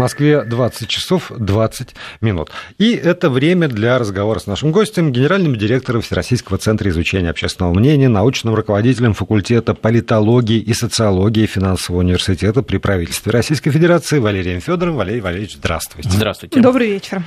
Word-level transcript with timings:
Москве 0.00 0.42
20 0.42 0.88
часов 0.88 1.30
20 1.36 1.94
минут. 2.20 2.50
И 2.78 2.92
это 2.92 3.30
время 3.30 3.68
для 3.68 3.98
разговора 3.98 4.38
с 4.38 4.46
нашим 4.46 4.72
гостем, 4.72 5.12
генеральным 5.12 5.56
директором 5.56 6.00
Всероссийского 6.00 6.58
центра 6.58 6.90
изучения 6.90 7.30
общественного 7.30 7.74
мнения, 7.74 8.08
научным 8.08 8.54
руководителем 8.54 9.14
факультета 9.14 9.74
политологии 9.74 10.58
и 10.58 10.74
социологии 10.74 11.46
финансового 11.46 12.00
университета 12.00 12.62
при 12.62 12.78
правительстве 12.78 13.32
Российской 13.32 13.70
Федерации 13.70 14.18
Валерием 14.18 14.60
Федоровым. 14.60 14.96
Валерий 14.96 15.20
Валерьевич, 15.20 15.56
здравствуйте. 15.56 16.10
Здравствуйте. 16.10 16.60
Добрый 16.60 16.88
вечер. 16.88 17.22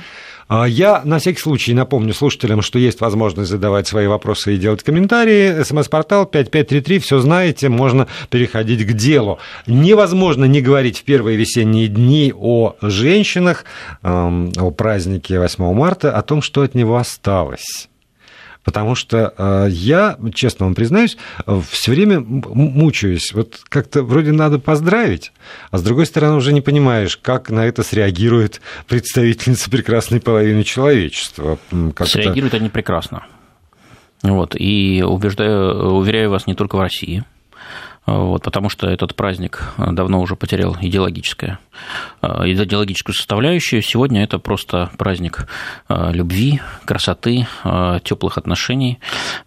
А, 0.48 0.66
я 0.66 1.02
на 1.04 1.18
всякий 1.18 1.40
случай 1.40 1.74
напомню 1.74 2.14
слушателям, 2.14 2.62
что 2.62 2.78
есть 2.78 3.00
возможность 3.00 3.50
задавать 3.50 3.86
свои 3.86 4.06
вопросы 4.06 4.54
и 4.54 4.58
делать 4.58 4.82
комментарии. 4.82 5.62
СМС-портал 5.62 6.26
5533, 6.26 6.98
все 6.98 7.20
знаете, 7.20 7.68
можно 7.68 8.08
переходить 8.30 8.86
к 8.86 8.92
делу. 8.92 9.38
Невозможно 9.66 10.44
не 10.44 10.60
говорить 10.60 10.98
в 10.98 11.04
первые 11.04 11.36
весенние 11.36 11.88
дни 11.88 12.32
о 12.36 12.76
женщинах, 12.82 13.64
о 14.02 14.70
празднике 14.76 15.38
8 15.38 15.72
марта, 15.74 16.16
о 16.16 16.22
том, 16.22 16.42
что 16.42 16.62
от 16.62 16.74
него 16.74 16.96
осталось. 16.96 17.88
Потому 18.64 18.94
что 18.94 19.34
э, 19.36 19.66
я, 19.70 20.16
честно 20.34 20.66
вам 20.66 20.74
признаюсь, 20.74 21.16
все 21.68 21.92
время 21.92 22.20
мучаюсь. 22.20 23.32
Вот 23.34 23.60
как-то 23.68 24.02
вроде 24.02 24.32
надо 24.32 24.58
поздравить, 24.58 25.32
а 25.70 25.78
с 25.78 25.82
другой 25.82 26.06
стороны 26.06 26.36
уже 26.36 26.52
не 26.52 26.60
понимаешь, 26.60 27.16
как 27.16 27.50
на 27.50 27.66
это 27.66 27.82
среагирует 27.82 28.60
представительница 28.88 29.70
прекрасной 29.70 30.20
половины 30.20 30.64
человечества. 30.64 31.58
Как-то... 31.70 32.06
Среагируют 32.06 32.54
они 32.54 32.68
прекрасно. 32.70 33.26
Вот. 34.22 34.56
И 34.58 35.04
убеждаю, 35.06 35.96
уверяю 35.96 36.30
вас, 36.30 36.46
не 36.46 36.54
только 36.54 36.76
в 36.76 36.80
России– 36.80 37.24
вот, 38.06 38.42
потому 38.42 38.68
что 38.68 38.86
этот 38.86 39.14
праздник 39.14 39.72
давно 39.78 40.20
уже 40.20 40.36
потерял 40.36 40.76
идеологическое, 40.80 41.58
э, 42.20 42.26
идеологическую 42.52 43.14
составляющую. 43.14 43.80
Сегодня 43.80 44.22
это 44.22 44.38
просто 44.38 44.90
праздник 44.98 45.46
э, 45.88 46.12
любви, 46.12 46.60
красоты, 46.84 47.46
э, 47.64 47.98
теплых 48.04 48.36
отношений. 48.36 48.98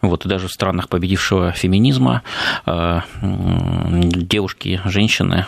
Вот, 0.02 0.26
и 0.26 0.30
даже 0.30 0.48
в 0.48 0.52
странах 0.52 0.90
победившего 0.90 1.52
феминизма 1.52 2.24
девушки, 3.22 4.82
женщины, 4.86 5.46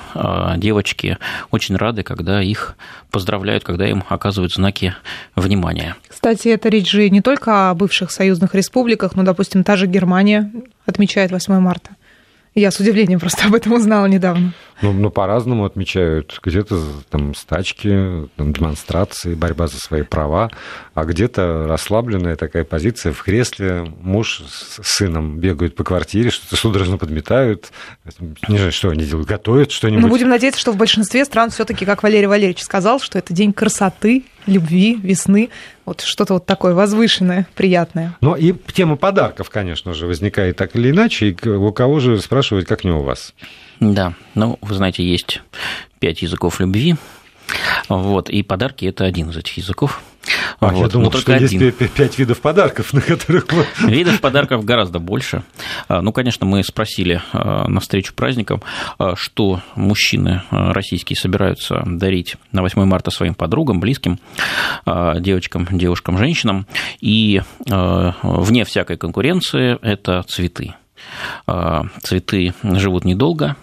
девочки 0.58 1.18
очень 1.52 1.76
рады, 1.76 2.04
когда 2.04 2.42
их 2.42 2.76
поздравляют, 3.12 3.64
когда 3.64 3.88
им 3.88 4.04
оказывают 4.10 4.54
знаки 4.54 4.96
внимания. 5.36 5.96
Кстати, 6.08 6.50
это 6.50 6.70
речь 6.70 6.90
же 6.90 7.10
не 7.10 7.22
только 7.22 7.70
о 7.70 7.76
бывших 7.76 8.12
союзных 8.12 8.56
республиках, 8.56 9.16
но, 9.16 9.24
допустим, 9.24 9.64
та 9.64 9.76
же 9.76 9.88
Германия 9.88 10.52
отмечает 10.86 11.32
8 11.32 11.60
марта. 11.60 11.92
Я 12.56 12.72
с 12.72 12.80
удивлением 12.80 13.20
просто 13.20 13.46
об 13.46 13.54
этом 13.54 13.74
узнала 13.74 14.08
недавно. 14.08 14.54
Ну, 14.82 14.92
ну 14.92 15.10
по-разному 15.10 15.66
отмечают. 15.66 16.40
Где-то 16.44 16.82
там 17.10 17.36
стачки, 17.36 18.28
там, 18.38 18.54
демонстрации, 18.54 19.36
борьба 19.36 19.68
за 19.68 19.78
свои 19.78 20.02
права, 20.02 20.50
а 20.94 21.06
где-то 21.06 21.68
расслабленная 21.68 22.36
такая 22.36 22.64
позиция 22.64 23.14
в 23.14 23.22
кресле. 23.22 23.94
Муж 24.02 24.42
с 24.48 24.80
сыном 24.82 25.38
бегают 25.40 25.76
по 25.76 25.84
квартире, 25.84 26.32
что-то 26.32 26.56
судорожно 26.56 26.98
подметают. 26.98 27.72
Не 28.48 28.58
знаю, 28.58 28.72
что 28.72 28.90
они 28.90 29.04
делают, 29.04 29.28
готовят 29.28 29.72
что-нибудь. 29.72 30.04
Ну, 30.04 30.10
будем 30.10 30.30
надеяться, 30.30 30.60
что 30.60 30.72
в 30.72 30.78
большинстве 30.78 31.26
стран 31.26 31.52
все 31.52 31.66
таки 31.66 31.86
как 31.86 32.04
Валерий 32.04 32.28
Валерьевич 32.28 32.64
сказал, 32.64 33.00
что 33.00 33.20
это 33.20 33.34
день 33.34 33.54
красоты, 33.54 34.24
любви, 34.50 35.00
весны. 35.02 35.50
Вот 35.86 36.02
что-то 36.02 36.36
вот 36.36 36.46
такое 36.46 36.74
возвышенное, 36.74 37.48
приятное. 37.56 38.16
Ну 38.22 38.36
и 38.36 38.54
тема 38.74 38.96
подарков, 38.96 39.50
конечно 39.50 39.94
же, 39.94 40.08
возникает 40.08 40.58
так 40.58 40.76
или 40.76 40.92
иначе. 40.92 41.30
И 41.30 41.48
у 41.48 41.72
кого 41.72 42.00
же 42.00 42.20
спрашивать, 42.20 42.68
как 42.68 42.84
не 42.84 42.92
у 42.92 43.02
вас? 43.02 43.34
Да, 43.80 44.14
ну, 44.36 44.58
вы 44.62 44.76
знаете, 44.76 45.04
есть 45.04 45.42
пять 46.00 46.22
языков 46.22 46.60
любви, 46.60 46.96
вот, 47.88 48.30
и 48.30 48.44
подарки– 48.44 48.86
это 48.88 49.06
один 49.06 49.30
из 49.30 49.38
этих 49.38 49.58
языков. 49.58 50.02
А, 50.60 50.72
вот. 50.72 50.82
Я 50.82 50.88
думал, 50.88 51.06
Но 51.06 51.12
только 51.12 51.22
что 51.22 51.46
один. 51.46 51.62
есть 51.62 51.94
пять 51.94 52.20
видов 52.20 52.42
подарков, 52.42 52.94
на 52.94 53.02
которых... 53.02 53.46
Видов 53.80 54.20
подарков 54.22 54.66
гораздо 54.66 55.00
больше. 55.00 55.44
А, 55.88 56.02
ну, 56.02 56.12
конечно, 56.12 56.46
мы 56.46 56.64
спросили 56.64 57.22
а, 57.32 57.68
на 57.68 57.80
встречу 57.80 58.14
праздникам, 58.14 58.62
что 59.16 59.62
мужчины 59.76 60.44
российские 60.52 61.18
собираются 61.18 61.82
дарить 61.86 62.36
на 62.52 62.62
8 62.62 62.84
марта 62.86 63.12
своим 63.12 63.34
подругам, 63.34 63.80
близким, 63.80 64.20
девочкам, 64.86 65.68
девушкам, 65.72 66.18
женщинам. 66.18 66.68
И 67.00 67.42
вне 67.66 68.66
всякой 68.66 68.98
конкуренции 68.98 69.78
это 69.82 70.24
цветы. 70.24 70.74
Цветы 72.04 72.54
живут 72.64 73.06
недолго, 73.06 73.56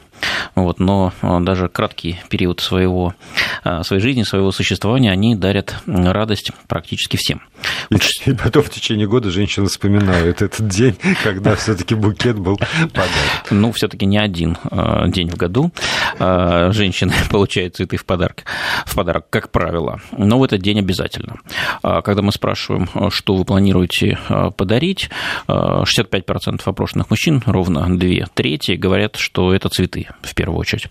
вот, 0.54 0.80
но 0.80 1.12
а, 1.20 1.40
даже 1.40 1.68
краткий 1.68 2.18
период 2.28 2.60
своего, 2.60 3.14
а, 3.62 3.82
своей 3.82 4.02
жизни, 4.02 4.22
своего 4.22 4.50
существования 4.52 5.12
они 5.12 5.36
дарят 5.36 5.76
радость 5.86 6.50
практически 6.66 7.16
всем. 7.16 7.42
И, 7.90 7.96
и 8.30 8.34
потом 8.34 8.62
в 8.62 8.70
течение 8.70 9.06
года 9.06 9.30
женщины 9.30 9.66
вспоминают 9.66 10.42
этот 10.42 10.66
день, 10.68 10.96
когда 11.22 11.54
все-таки 11.56 11.94
букет 11.94 12.38
был 12.38 12.56
подарок. 12.56 13.50
Ну, 13.50 13.72
все-таки 13.72 14.06
не 14.06 14.18
один 14.18 14.56
а, 14.70 15.06
день 15.08 15.28
в 15.28 15.36
году 15.36 15.70
женщины 16.18 17.12
получают 17.30 17.76
цветы 17.76 17.96
в 17.96 18.04
подарок, 18.06 18.44
в 18.86 18.94
подарок, 18.94 19.26
как 19.30 19.50
правило. 19.50 20.00
Но 20.16 20.38
в 20.38 20.44
этот 20.44 20.62
день 20.62 20.78
обязательно. 20.78 21.36
Когда 21.82 22.22
мы 22.22 22.32
спрашиваем, 22.32 22.88
что 23.10 23.34
вы 23.34 23.44
планируете 23.44 24.18
подарить, 24.56 25.10
65% 25.48 26.62
опрошенных 26.64 27.10
мужчин, 27.10 27.42
ровно 27.44 27.98
две 27.98 28.26
трети, 28.34 28.72
говорят, 28.72 29.16
что 29.16 29.54
это 29.54 29.68
цветы 29.68 30.05
в 30.22 30.34
первую 30.34 30.58
очередь. 30.58 30.88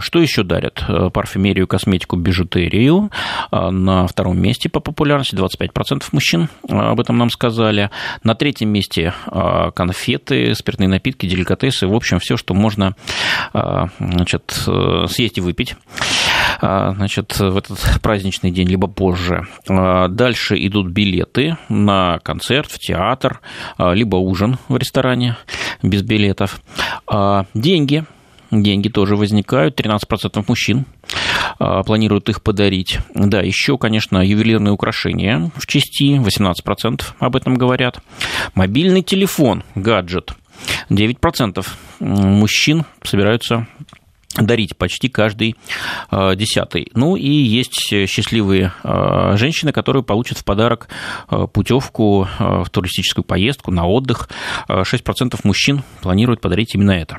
Что 0.00 0.20
еще 0.20 0.42
дарят? 0.42 0.84
Парфюмерию, 1.12 1.66
косметику, 1.66 2.16
бижутерию. 2.16 3.10
На 3.52 4.06
втором 4.06 4.40
месте 4.40 4.68
по 4.68 4.80
популярности 4.80 5.34
25% 5.34 6.04
мужчин 6.12 6.48
об 6.68 7.00
этом 7.00 7.18
нам 7.18 7.30
сказали. 7.30 7.90
На 8.22 8.34
третьем 8.34 8.70
месте 8.70 9.14
конфеты, 9.74 10.54
спиртные 10.54 10.88
напитки, 10.88 11.26
деликатесы. 11.26 11.86
В 11.86 11.94
общем, 11.94 12.18
все, 12.18 12.36
что 12.36 12.54
можно 12.54 12.94
значит, 13.98 14.52
съесть 15.08 15.38
и 15.38 15.40
выпить 15.40 15.76
значит, 16.60 17.38
в 17.38 17.56
этот 17.56 17.78
праздничный 18.02 18.50
день, 18.50 18.68
либо 18.68 18.88
позже. 18.88 19.46
Дальше 19.66 20.56
идут 20.66 20.88
билеты 20.88 21.56
на 21.68 22.18
концерт, 22.20 22.70
в 22.70 22.78
театр, 22.78 23.40
либо 23.78 24.16
ужин 24.16 24.58
в 24.68 24.76
ресторане 24.76 25.36
без 25.82 26.02
билетов. 26.02 26.60
Деньги– 27.54 28.04
деньги 28.50 28.88
тоже 28.88 29.16
возникают. 29.16 29.78
13% 29.80 30.44
мужчин 30.46 30.86
а, 31.58 31.82
планируют 31.82 32.28
их 32.28 32.42
подарить. 32.42 32.98
Да, 33.14 33.40
еще, 33.40 33.78
конечно, 33.78 34.18
ювелирные 34.18 34.72
украшения 34.72 35.50
в 35.56 35.66
части, 35.66 36.18
18% 36.18 37.02
об 37.18 37.36
этом 37.36 37.54
говорят. 37.54 38.00
Мобильный 38.54 39.02
телефон, 39.02 39.64
гаджет, 39.74 40.32
9% 40.90 41.66
мужчин 42.00 42.84
собираются 43.02 43.66
дарить 44.36 44.76
почти 44.76 45.08
каждый 45.08 45.56
э, 46.10 46.36
десятый. 46.36 46.90
Ну 46.94 47.16
и 47.16 47.28
есть 47.28 47.92
счастливые 48.06 48.72
э, 48.84 49.36
женщины, 49.36 49.72
которые 49.72 50.02
получат 50.02 50.38
в 50.38 50.44
подарок 50.44 50.88
э, 51.30 51.46
путевку 51.52 52.28
в 52.38 52.68
туристическую 52.70 53.24
поездку 53.24 53.70
на 53.70 53.86
отдых. 53.86 54.28
6% 54.68 55.40
мужчин 55.44 55.82
планируют 56.02 56.40
подарить 56.40 56.74
именно 56.74 56.92
это. 56.92 57.18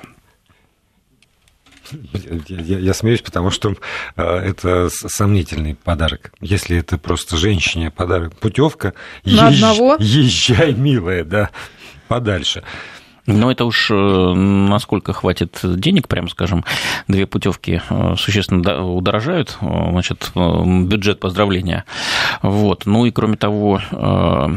Я, 2.47 2.79
я 2.79 2.94
смеюсь, 2.94 3.22
потому 3.22 3.51
что 3.51 3.75
э, 4.16 4.23
это 4.23 4.89
сомнительный 4.89 5.75
подарок. 5.75 6.31
Если 6.41 6.77
это 6.77 6.97
просто 6.97 7.38
женщине 7.38 7.91
подарок, 7.91 8.35
путевка, 8.38 8.94
езж, 9.23 9.61
езжай, 9.99 10.73
милая, 10.73 11.23
да, 11.23 11.49
подальше. 12.07 12.63
Но 13.29 13.51
это 13.51 13.66
уж 13.66 13.91
э, 13.91 13.94
насколько 13.94 15.13
хватит 15.13 15.59
денег, 15.63 16.07
прямо 16.07 16.28
скажем, 16.29 16.66
две 17.07 17.28
путевки 17.28 17.81
э, 17.88 18.16
существенно 18.17 18.84
удорожают, 18.84 19.57
значит, 19.62 20.31
бюджет 20.35 21.19
поздравления. 21.19 21.85
Вот. 22.41 22.85
Ну 22.85 23.05
и 23.05 23.11
кроме 23.11 23.37
того, 23.37 23.81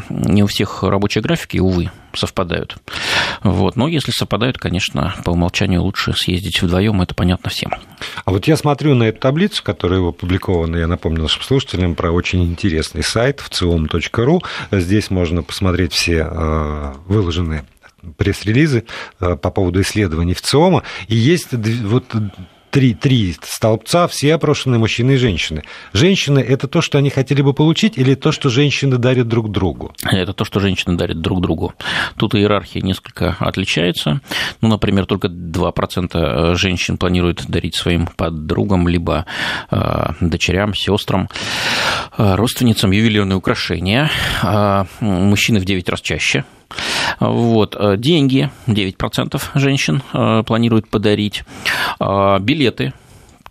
не 0.09 0.43
у 0.43 0.47
всех 0.47 0.83
рабочие 0.83 1.23
графики, 1.23 1.59
увы, 1.59 1.91
совпадают. 2.15 2.77
Вот. 3.43 3.77
Но 3.77 3.89
если 3.89 4.11
совпадают, 4.11 4.59
конечно, 4.59 5.15
по 5.25 5.31
умолчанию 5.31 5.83
лучше 5.83 6.15
съездить 6.15 6.63
вдвоем, 6.63 7.03
это 7.03 7.15
понятно 7.15 7.51
всем. 7.51 7.73
А 8.25 8.31
вот 8.31 8.47
я 8.47 8.57
смотрю 8.57 8.95
на 8.95 9.05
эту 9.05 9.21
таблицу, 9.21 9.63
которая 9.63 10.01
опубликована, 10.01 10.77
я 10.77 10.87
напомню 10.87 11.23
нашим 11.23 11.43
слушателям, 11.43 11.95
про 11.95 12.11
очень 12.11 12.43
интересный 12.45 13.03
сайт 13.03 13.41
в 13.41 13.51
ciom.ru. 13.51 14.41
Здесь 14.71 15.11
можно 15.11 15.43
посмотреть 15.43 15.93
все 15.93 16.27
э, 16.31 16.93
выложенные 17.07 17.65
пресс-релизы 18.17 18.85
э, 19.21 19.37
по 19.37 19.51
поводу 19.51 19.81
исследований 19.81 20.35
в 20.35 20.43
ЦИОМа. 20.43 20.83
И 21.09 21.17
есть 21.17 21.49
вот 21.53 22.05
три, 22.73 22.95
три 22.95 23.37
столбца, 23.43 24.09
все 24.09 24.35
опрошенные 24.35 24.79
мужчины 24.79 25.13
и 25.13 25.17
женщины. 25.17 25.63
Женщины– 25.93 26.39
это 26.49 26.67
то, 26.67 26.81
что 26.81 26.97
они 26.99 27.11
хотели 27.11 27.43
бы 27.43 27.53
получить, 27.53 27.99
или 27.99 28.15
то, 28.15 28.33
что 28.33 28.49
женщины 28.49 28.97
дарят 28.97 29.29
друг 29.29 29.53
другу? 29.53 29.95
Это 30.03 30.33
то, 30.33 30.45
что 30.45 30.59
женщины 30.59 30.97
дарят 30.97 31.21
друг 31.21 31.43
другу. 31.43 31.75
Тут 32.17 32.35
иерархия 32.35 32.81
несколько 32.81 33.37
отличается. 33.39 34.21
Ну, 34.63 34.69
например, 34.69 35.05
только 35.05 35.29
2% 35.29 36.55
женщин 36.55 36.97
планируют 36.97 37.45
дарить 37.47 37.77
своим 37.77 38.07
подругам, 38.07 38.89
либо 38.89 39.27
э, 39.71 40.13
дочерям, 40.21 40.75
сестрам, 40.75 41.29
э, 42.17 42.35
родственницам 42.37 42.91
ювелирные 42.91 43.37
украшения. 43.37 44.11
Э, 44.43 44.87
мужчины 45.01 45.61
в 45.61 45.67
9 45.67 45.89
раз 45.91 46.01
чаще– 46.01 46.45
вот. 47.21 47.77
Э, 47.79 47.97
деньги 47.97 48.51
9% 48.67 49.41
женщин 49.55 50.03
э, 50.13 50.43
планируют 50.45 50.89
подарить. 50.89 51.45
Э, 52.01 52.39
билеты 52.41 52.93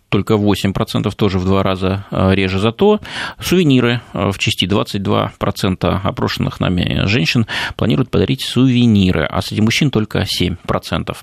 только 0.08 0.34
8%, 0.34 1.10
тоже 1.16 1.38
в 1.38 1.46
два 1.46 1.62
раза 1.62 2.04
реже. 2.10 2.58
Зато 2.58 3.00
сувениры 3.40 4.02
в 4.12 4.36
части 4.36 4.66
22% 4.66 6.00
опрошенных 6.04 6.60
нами 6.60 7.06
женщин 7.06 7.46
планируют 7.76 8.10
подарить 8.10 8.42
сувениры, 8.42 9.24
а 9.24 9.40
среди 9.40 9.62
мужчин 9.62 9.90
только 9.90 10.26
7%. 10.26 11.16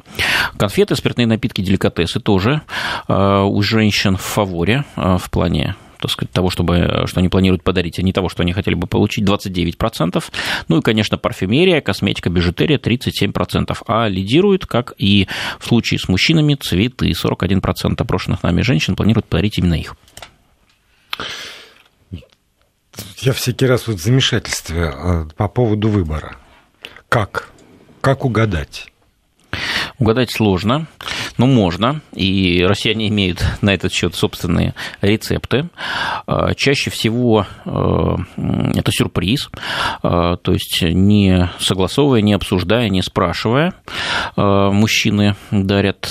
Конфеты, 0.57 0.95
спиртные 0.95 1.27
напитки, 1.27 1.61
деликатесы 1.61 2.19
тоже 2.19 2.61
у 3.07 3.61
женщин 3.61 4.17
в 4.17 4.21
фаворе 4.21 4.85
в 4.95 5.29
плане 5.29 5.75
так 5.99 6.11
сказать, 6.11 6.31
того, 6.31 6.49
чтобы, 6.49 7.03
что 7.05 7.19
они 7.19 7.29
планируют 7.29 7.63
подарить, 7.63 7.99
а 7.99 8.01
не 8.01 8.13
того, 8.13 8.29
что 8.29 8.43
они 8.43 8.53
хотели 8.53 8.75
бы 8.75 8.87
получить, 8.87 9.25
29%. 9.25 10.23
Ну 10.67 10.77
и, 10.77 10.81
конечно, 10.81 11.17
парфюмерия, 11.17 11.81
косметика, 11.81 12.29
бижутерия 12.29 12.77
37%. 12.77 13.77
А 13.87 14.07
лидирует, 14.07 14.65
как 14.65 14.93
и 14.97 15.27
в 15.59 15.67
случае 15.67 15.99
с 15.99 16.07
мужчинами, 16.07 16.55
цветы. 16.55 17.11
41% 17.11 18.01
опрошенных 18.01 18.43
нами 18.43 18.61
женщин 18.61 18.95
планируют 18.95 19.25
подарить 19.25 19.57
именно 19.57 19.75
их. 19.75 19.95
Я 23.17 23.33
всякий 23.33 23.65
раз 23.65 23.87
вот 23.87 23.97
в 23.97 24.01
замешательстве 24.01 24.93
э, 24.93 25.25
по 25.35 25.47
поводу 25.47 25.89
выбора. 25.89 26.37
Как? 27.09 27.49
Как 28.01 28.23
угадать? 28.23 28.91
Угадать 29.97 30.31
сложно, 30.31 30.87
но 31.39 31.47
можно, 31.47 32.01
и 32.13 32.63
россияне 32.67 33.07
имеют 33.07 33.43
на 33.61 33.73
этот 33.73 33.93
счет 33.93 34.13
собственные 34.13 34.75
рецепты. 35.01 35.69
А, 36.27 36.53
чаще 36.53 36.91
всего 36.91 37.47
а, 37.65 38.17
это 38.75 38.91
сюрприз, 38.91 39.49
а, 40.03 40.35
то 40.35 40.51
есть 40.51 40.81
не 40.81 41.49
согласовывая, 41.59 42.21
не 42.21 42.33
обсуждая, 42.33 42.89
не 42.89 43.01
спрашивая, 43.01 43.73
мужчины 44.35 45.35
дарят 45.49 46.05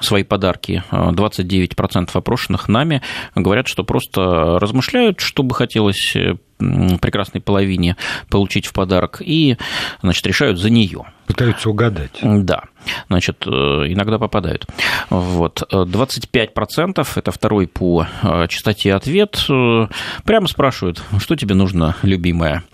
свои 0.00 0.24
подарки. 0.24 0.82
29% 0.90 2.10
опрошенных 2.12 2.68
нами 2.68 3.00
говорят, 3.36 3.68
что 3.68 3.84
просто 3.84 4.58
размышляют, 4.58 5.20
что 5.20 5.44
бы 5.44 5.54
хотелось 5.54 6.16
прекрасной 6.58 7.40
половине 7.40 7.96
получить 8.28 8.66
в 8.66 8.72
подарок, 8.72 9.22
и, 9.24 9.56
значит, 10.02 10.26
решают 10.26 10.58
за 10.58 10.70
нее. 10.70 11.04
Пытаются 11.28 11.68
угадать. 11.68 12.20
Да, 12.22 12.62
значит, 13.08 13.44
э, 13.46 13.50
иногда 13.50 14.18
попадают. 14.18 14.66
Вот. 15.10 15.62
25% 15.70 17.06
это 17.16 17.30
второй 17.30 17.66
по 17.66 18.06
э, 18.22 18.46
частоте 18.48 18.94
ответ. 18.94 19.44
Э, 19.50 19.88
прямо 20.24 20.48
спрашивают, 20.48 21.02
что 21.18 21.36
тебе 21.36 21.54
нужно, 21.54 21.96
любимая. 22.02 22.64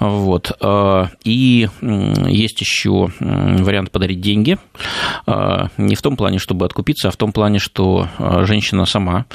Вот. 0.00 0.52
И 1.24 1.68
есть 1.80 2.60
еще 2.60 3.10
вариант 3.20 3.92
подарить 3.92 4.20
деньги. 4.20 4.58
Не 5.26 5.94
в 5.94 6.02
том 6.02 6.16
плане, 6.16 6.38
чтобы 6.38 6.66
откупиться, 6.66 7.08
а 7.08 7.10
в 7.12 7.16
том 7.16 7.32
плане, 7.32 7.60
что 7.60 8.08
женщина 8.42 8.86
сама 8.86 9.26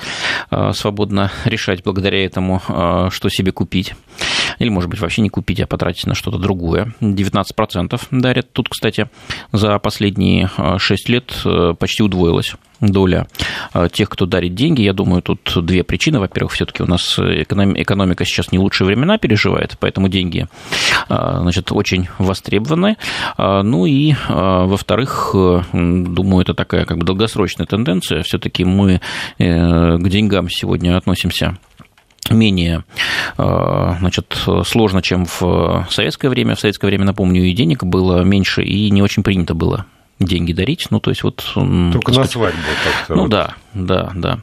свободно 0.74 1.32
решать 1.46 1.82
благодаря 1.84 2.26
этому, 2.26 2.62
что 3.10 3.30
себе 3.30 3.54
купить. 3.54 3.96
Или, 4.58 4.70
может 4.70 4.90
быть, 4.90 5.00
вообще 5.00 5.22
не 5.22 5.30
купить, 5.30 5.60
а 5.60 5.68
потратить 5.68 6.08
на 6.08 6.16
что-то 6.16 6.38
другое. 6.38 6.94
19% 7.02 8.02
дарят. 8.12 8.52
Тут, 8.52 8.70
кстати, 8.70 9.10
за 9.52 9.78
последние 9.80 10.50
6 10.78 11.10
лет 11.10 11.34
э, 11.46 11.74
почти 11.78 12.04
удвоилась 12.04 12.56
доля 12.82 13.28
э, 13.74 13.88
тех, 13.92 14.10
кто 14.10 14.26
дарит 14.26 14.56
деньги. 14.56 14.82
Я 14.82 14.94
думаю, 14.94 15.22
тут 15.22 15.54
две 15.66 15.84
причины. 15.84 16.20
Во-первых, 16.20 16.54
все-таки 16.54 16.84
у 16.84 16.86
нас 16.86 17.20
экономика 17.20 18.26
сейчас 18.26 18.52
не 18.52 18.60
лучшие 18.60 18.88
времена 18.88 19.18
переживает, 19.18 19.78
поэтому 19.80 20.08
деньги 20.08 20.48
э, 21.10 21.38
значит, 21.42 21.72
очень 21.72 22.08
востребованы. 22.18 22.98
Ну 23.38 23.86
и, 23.86 24.16
во-вторых, 24.28 25.32
думаю, 25.34 26.42
это 26.42 26.54
такая 26.54 26.86
как 26.86 26.98
бы 26.98 27.06
долгосрочная 27.06 27.66
тенденция. 27.66 28.24
Все-таки 28.24 28.64
мы 28.66 29.02
к 29.38 30.10
деньгам 30.10 30.50
сегодня 30.50 30.98
относимся 30.98 31.58
менее 32.34 32.84
э, 33.38 33.96
значит, 34.00 34.36
сложно, 34.66 35.02
чем 35.02 35.26
в 35.26 35.88
советское 35.90 36.30
время. 36.30 36.56
В 36.56 36.60
советское 36.60 36.88
время, 36.88 37.06
напомню, 37.06 37.44
и 37.44 37.54
денег 37.54 37.84
было 37.84 38.24
меньше, 38.24 38.64
и 38.64 38.90
не 38.90 39.02
очень 39.02 39.24
принято 39.24 39.54
было 39.54 39.86
деньги 40.20 40.54
дарить. 40.54 40.88
Ну, 40.90 41.00
то 41.00 41.10
есть 41.10 41.24
вот... 41.24 41.44
Только 41.54 42.12
на 42.12 42.26
свадьбу 42.26 42.60
как-то. 42.84 43.16
Ну, 43.16 43.22
вот. 43.24 43.32
да, 43.32 43.56
да, 43.74 44.12
да. 44.16 44.40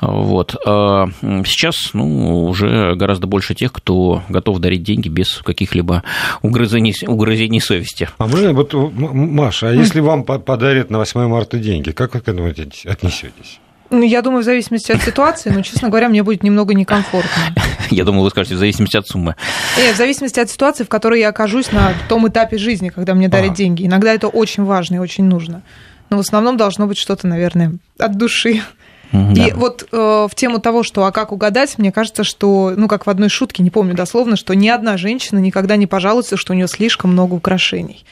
Вот. 0.00 0.56
А 0.66 1.06
сейчас, 1.20 1.76
ну, 1.92 2.46
уже 2.46 2.94
гораздо 2.96 3.26
больше 3.26 3.54
тех, 3.54 3.72
кто 3.72 4.22
готов 4.28 4.58
дарить 4.58 4.82
деньги 4.82 5.08
без 5.08 5.38
каких-либо 5.38 6.02
угрызений, 6.42 6.94
угрызений 7.06 7.60
совести. 7.60 8.08
А 8.18 8.26
мы, 8.26 8.52
вот, 8.52 8.72
Маша, 8.74 9.68
а 9.68 9.72
если 9.72 10.00
вам 10.00 10.24
подарят 10.24 10.90
на 10.90 10.98
8 10.98 11.28
марта 11.28 11.58
деньги, 11.58 11.92
как 11.92 12.14
вы 12.14 12.20
к 12.20 12.28
этому 12.28 12.48
отнесетесь? 12.48 13.60
Ну, 13.90 14.02
я 14.02 14.22
думаю, 14.22 14.42
в 14.42 14.44
зависимости 14.44 14.92
от 14.92 15.02
ситуации, 15.02 15.50
но, 15.50 15.62
честно 15.62 15.88
говоря, 15.88 16.08
мне 16.08 16.22
будет 16.22 16.44
немного 16.44 16.74
некомфортно. 16.74 17.54
Я 17.90 18.04
думал, 18.04 18.22
вы 18.22 18.30
скажете, 18.30 18.54
в 18.54 18.58
зависимости 18.58 18.96
от 18.96 19.08
суммы. 19.08 19.34
Нет, 19.76 19.94
в 19.94 19.98
зависимости 19.98 20.38
от 20.38 20.48
ситуации, 20.48 20.84
в 20.84 20.88
которой 20.88 21.18
я 21.18 21.30
окажусь 21.30 21.72
на 21.72 21.92
том 22.08 22.28
этапе 22.28 22.56
жизни, 22.56 22.90
когда 22.90 23.14
мне 23.14 23.26
дарят 23.28 23.54
деньги. 23.54 23.84
Иногда 23.84 24.14
это 24.14 24.28
очень 24.28 24.64
важно 24.64 24.96
и 24.96 24.98
очень 24.98 25.24
нужно. 25.24 25.62
Но 26.08 26.16
в 26.18 26.20
основном 26.20 26.56
должно 26.56 26.86
быть 26.86 26.98
что-то, 26.98 27.26
наверное, 27.26 27.72
от 27.98 28.16
души. 28.16 28.62
Да. 29.12 29.46
И 29.46 29.52
вот 29.52 29.88
э, 29.90 30.28
в 30.30 30.34
тему 30.34 30.60
того, 30.60 30.82
что 30.82 31.04
а 31.04 31.12
как 31.12 31.32
угадать, 31.32 31.78
мне 31.78 31.90
кажется, 31.90 32.22
что, 32.22 32.72
ну, 32.76 32.86
как 32.86 33.06
в 33.06 33.10
одной 33.10 33.28
шутке, 33.28 33.62
не 33.62 33.70
помню 33.70 33.94
дословно, 33.94 34.36
что 34.36 34.54
ни 34.54 34.68
одна 34.68 34.96
женщина 34.96 35.38
никогда 35.38 35.76
не 35.76 35.86
пожалуется, 35.86 36.36
что 36.36 36.52
у 36.52 36.56
нее 36.56 36.68
слишком 36.68 37.12
много 37.12 37.34
украшений. 37.34 38.04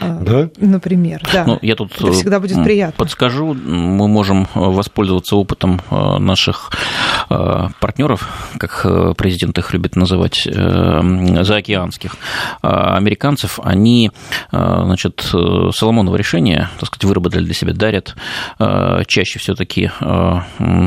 Э, 0.00 0.18
да? 0.20 0.50
Например, 0.56 1.22
да. 1.32 1.44
Ну, 1.46 1.58
я 1.62 1.76
тут 1.76 1.92
Это 1.96 2.12
всегда 2.12 2.40
будет 2.40 2.62
приятно. 2.64 2.94
Подскажу, 2.96 3.54
мы 3.54 4.08
можем 4.08 4.48
воспользоваться 4.54 5.36
опытом 5.36 5.80
э, 5.90 6.18
наших 6.18 6.72
э, 7.30 7.68
партнеров, 7.78 8.28
как 8.58 8.86
президент 9.16 9.58
их 9.58 9.72
любит 9.72 9.96
называть, 9.96 10.42
заокеанских 10.44 12.16
американцев. 12.62 13.60
Они, 13.62 14.10
значит, 14.50 15.20
Соломоново 15.20 16.16
решение, 16.16 16.68
так 16.78 16.88
сказать, 16.88 17.04
выработали 17.04 17.44
для 17.44 17.54
себя, 17.54 17.72
дарят 17.72 18.16
чаще 19.06 19.38
все-таки 19.38 19.90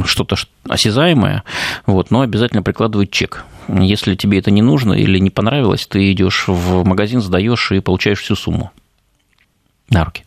что-то 0.06 0.36
осязаемое, 0.68 1.44
вот, 1.86 2.12
но 2.12 2.22
обязательно 2.22 2.64
прикладывают 2.64 3.12
чек. 3.12 3.46
Если 3.68 4.16
тебе 4.16 4.40
это 4.40 4.52
не 4.52 4.62
нужно 4.62 4.94
или 4.94 5.18
не 5.20 5.30
понравилось, 5.30 5.88
ты 5.88 6.12
идешь 6.12 6.46
в 6.48 6.84
магазин, 6.84 7.22
сдаешь 7.22 7.72
и 7.72 7.80
получаешь 7.80 8.22
всю 8.22 8.36
сумму 8.36 8.72
на 9.90 10.06
руки. 10.06 10.24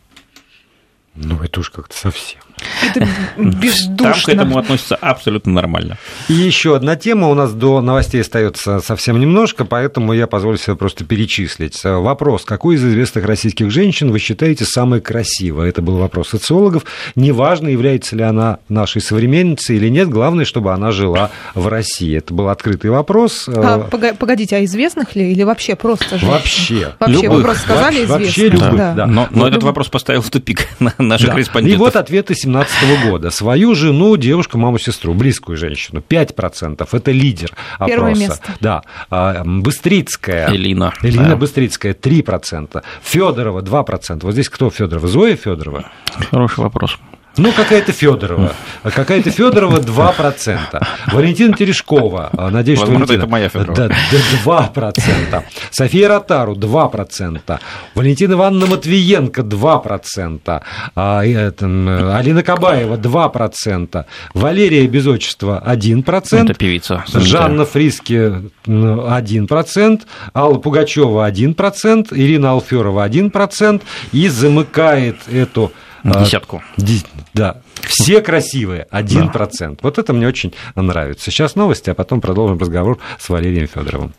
Ну, 1.15 1.41
это 1.41 1.59
уж 1.59 1.69
как-то 1.69 1.97
совсем. 1.97 2.41
Это 2.85 3.07
бездушно. 3.37 3.97
Там 3.97 4.13
к 4.13 4.29
этому 4.29 4.57
относятся 4.57 4.95
абсолютно 4.95 5.51
нормально. 5.53 5.97
И 6.27 6.33
еще 6.33 6.75
одна 6.75 6.95
тема. 6.95 7.27
У 7.29 7.33
нас 7.33 7.53
до 7.53 7.81
новостей 7.81 8.21
остается 8.21 8.79
совсем 8.79 9.19
немножко, 9.19 9.65
поэтому 9.65 10.13
я 10.13 10.27
позволю 10.27 10.57
себе 10.57 10.75
просто 10.75 11.03
перечислить. 11.05 11.79
Вопрос. 11.83 12.45
Какую 12.45 12.77
из 12.77 12.83
известных 12.83 13.25
российских 13.25 13.71
женщин 13.71 14.11
вы 14.11 14.19
считаете 14.19 14.65
самой 14.65 15.01
красивой? 15.01 15.69
Это 15.69 15.81
был 15.81 15.97
вопрос 15.97 16.29
социологов. 16.29 16.85
Неважно, 17.15 17.67
является 17.67 18.15
ли 18.15 18.23
она 18.23 18.59
нашей 18.69 19.01
современницей 19.01 19.77
или 19.77 19.89
нет, 19.89 20.09
главное, 20.09 20.45
чтобы 20.45 20.73
она 20.73 20.91
жила 20.91 21.31
в 21.55 21.67
России. 21.67 22.17
Это 22.17 22.33
был 22.33 22.49
открытый 22.49 22.89
вопрос. 22.89 23.47
А, 23.47 23.87
погодите, 23.89 24.57
а 24.57 24.65
известных 24.65 25.15
ли 25.15 25.31
или 25.31 25.43
вообще 25.43 25.75
просто 25.75 26.17
женщин? 26.17 26.27
Вообще. 26.27 26.93
Вообще, 26.99 27.21
любых. 27.21 27.37
вы 27.37 27.43
просто 27.43 27.63
сказали 27.63 27.95
известных. 27.95 28.19
Вообще 28.19 28.49
любых, 28.49 28.75
да. 28.75 28.93
да. 28.93 29.05
Но, 29.05 29.27
но 29.31 29.39
вот 29.39 29.47
этот 29.47 29.55
люб... 29.55 29.63
вопрос 29.63 29.89
поставил 29.89 30.21
в 30.21 30.29
тупик 30.29 30.67
наших 30.97 31.27
да. 31.27 31.33
корреспондентов. 31.33 31.75
И 31.75 31.79
вот 31.79 31.95
ответы 31.95 32.35
2017 32.51 33.09
года. 33.09 33.31
Свою 33.31 33.75
жену, 33.75 34.17
девушку, 34.17 34.57
маму, 34.57 34.79
сестру, 34.79 35.13
близкую 35.13 35.57
женщину. 35.57 36.03
5%. 36.07 36.87
Это 36.91 37.11
лидер 37.11 37.51
опроса. 37.75 37.93
Первое 37.93 38.15
место. 38.15 38.55
Да. 38.59 38.81
А, 39.09 39.43
Быстрицкая. 39.43 40.53
Элина. 40.53 40.93
Элина 41.03 41.29
да. 41.29 41.35
Быстрицкая 41.35 41.93
3%. 41.93 42.83
Федорова 43.03 43.61
2%. 43.61 44.19
Вот 44.23 44.33
здесь 44.33 44.49
кто 44.49 44.69
Федорова? 44.69 45.07
Зоя 45.07 45.35
Федорова? 45.35 45.91
Хороший 46.31 46.59
вопрос. 46.59 46.97
Ну, 47.37 47.51
какая-то 47.53 47.91
Федорова. 47.91 48.53
Какая-то 48.83 49.31
Федорова 49.31 49.77
2%. 49.79 50.57
Валентина 51.13 51.55
Терешкова, 51.55 52.29
надеюсь, 52.51 52.79
Возможно, 52.79 53.05
что 53.05 53.13
Валентина... 53.13 53.23
это 53.23 53.27
моя 53.31 53.49
Федорова. 53.49 53.75
Да, 53.75 53.89
2%. 54.45 55.43
София 55.71 56.09
Ротару 56.09 56.55
2%. 56.55 57.59
Валентина 57.95 58.33
Ивановна 58.33 58.65
Матвиенко 58.67 59.41
2%. 59.41 60.61
А, 60.95 61.25
это, 61.25 61.65
Алина 62.17 62.43
Кабаева 62.43 62.97
2%. 62.97 64.05
Валерия 64.33 64.87
без 64.87 65.07
отчества 65.07 65.63
1%. 65.65 66.43
Это 66.43 66.53
певица. 66.53 67.03
Жанна 67.13 67.65
Фриски 67.65 68.33
1%. 68.65 70.01
Алла 70.33 70.57
Пугачева 70.57 71.29
1%. 71.29 72.07
Ирина 72.11 72.51
Алферова 72.51 73.07
1%. 73.07 73.81
И 74.11 74.27
замыкает 74.27 75.17
эту 75.31 75.71
Десятку. 76.03 76.61
Да. 77.33 77.61
Все 77.81 78.21
красивые, 78.21 78.87
один 78.89 79.29
процент. 79.31 79.79
Вот 79.83 79.97
это 79.97 80.13
мне 80.13 80.27
очень 80.27 80.53
нравится. 80.75 81.31
Сейчас 81.31 81.55
новости, 81.55 81.89
а 81.89 81.93
потом 81.93 82.21
продолжим 82.21 82.57
разговор 82.57 82.99
с 83.19 83.29
Валерием 83.29 83.67
Федоровым. 83.67 84.13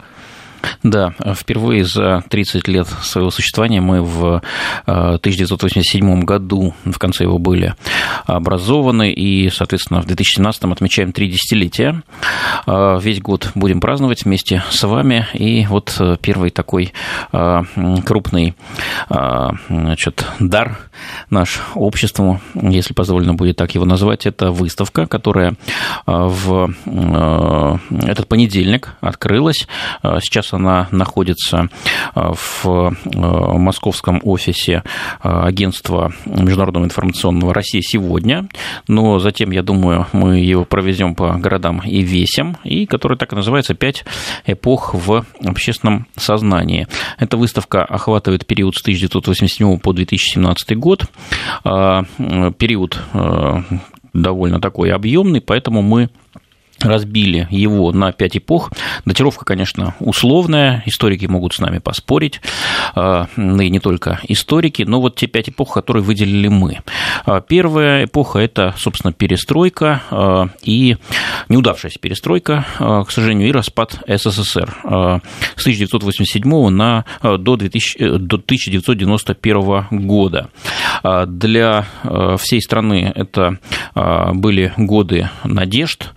Да, 0.84 1.14
впервые 1.36 1.86
за 1.86 2.24
30 2.30 2.68
лет 2.68 2.88
своего 2.88 3.30
существования 3.32 3.82
мы 3.82 4.02
в 4.02 4.42
1987 4.86 6.22
э, 6.22 6.24
году, 6.24 6.74
в 6.86 6.98
конце 6.98 7.24
его 7.24 7.38
были 7.38 7.76
образованы, 8.26 9.12
и, 9.12 9.50
соответственно, 9.50 10.02
в 10.02 10.06
2017 10.06 10.64
отмечаем 10.66 11.12
три 11.12 11.30
десятилетия. 11.30 12.02
Э, 12.66 13.00
весь 13.02 13.22
год 13.22 13.52
будем 13.56 13.80
праздновать 13.80 14.26
вместе 14.26 14.64
с 14.70 14.84
вами, 14.84 15.28
и 15.34 15.66
вот 15.68 15.96
э, 16.00 16.18
первый 16.22 16.50
такой 16.50 16.94
крупный 18.06 18.56
значит, 19.70 20.26
дар 20.40 20.78
наш 21.30 21.62
обществу, 21.76 22.40
если 22.54 22.94
позволено 22.94 23.34
будет 23.34 23.58
так 23.58 23.74
его 23.76 23.86
назвать, 23.86 24.26
это 24.26 24.52
выставка, 24.52 25.06
которая 25.06 25.56
в 26.06 26.74
этот 26.86 28.28
понедельник 28.28 28.96
открылась. 29.02 29.68
Сейчас 30.04 30.51
она 30.54 30.88
находится 30.92 31.70
э, 32.16 32.32
в 32.34 32.66
э, 32.66 32.90
московском 33.14 34.22
офисе 34.24 34.84
э, 35.24 35.30
агентства 35.30 36.14
Международного 36.26 36.86
информационного 36.86 37.54
России 37.54 37.82
сегодня, 37.82 38.48
но 38.88 39.20
затем, 39.20 39.52
я 39.52 39.64
думаю, 39.64 40.08
мы 40.14 40.40
его 40.40 40.66
проведем 40.66 41.16
по 41.16 41.34
городам 41.34 41.82
и 41.86 42.02
весям, 42.02 42.58
и 42.64 42.86
который 42.86 43.18
так 43.18 43.34
и 43.34 43.36
называется 43.36 43.74
«Пять 43.74 44.06
эпох 44.46 44.94
в 44.94 45.26
общественном 45.44 46.08
сознании». 46.16 46.88
Эта 47.18 47.38
выставка 47.38 47.84
охватывает 47.84 48.46
период 48.46 48.76
с 48.76 48.82
1987 48.82 49.80
по 49.80 49.94
2017 49.94 50.78
год, 50.78 51.06
период 51.64 53.02
довольно 54.14 54.60
такой 54.60 54.92
объемный, 54.92 55.42
поэтому 55.42 55.82
мы 55.82 56.10
разбили 56.84 57.48
его 57.50 57.92
на 57.92 58.12
пять 58.12 58.38
эпох. 58.38 58.72
Датировка, 59.06 59.46
конечно, 59.46 59.96
условная, 60.00 60.84
историки 60.86 61.26
могут 61.26 61.54
с 61.54 61.60
нами 61.60 61.80
поспорить, 61.80 62.42
а, 62.96 63.28
и 63.38 63.70
не 63.70 63.80
только 63.80 64.20
историки, 64.28 64.84
но 64.84 65.02
вот 65.02 65.16
те 65.16 65.28
пять 65.28 65.50
эпох, 65.50 65.74
которые 65.74 66.04
выделили 66.04 66.48
мы. 66.48 66.80
А, 67.26 67.42
первая 67.42 68.06
эпоха– 68.06 68.40
это, 68.40 68.74
собственно, 68.78 69.14
перестройка 69.14 70.02
а, 70.10 70.50
и 70.62 70.98
неудавшаяся 71.50 72.00
перестройка, 72.00 72.66
к 72.78 73.12
сожалению, 73.12 73.50
и 73.50 73.52
распад 73.52 74.00
СССР 74.08 74.74
с 74.84 75.62
1987 75.62 76.70
на, 76.70 77.06
до, 77.22 77.56
2000, 77.56 77.98
э, 77.98 78.18
до 78.18 78.38
1991 78.38 79.88
года. 79.92 80.50
Для 81.28 81.86
всей 82.38 82.62
страны 82.62 83.12
это 83.14 83.58
были 84.34 84.74
годы 84.78 85.30
надежд, 85.44 86.12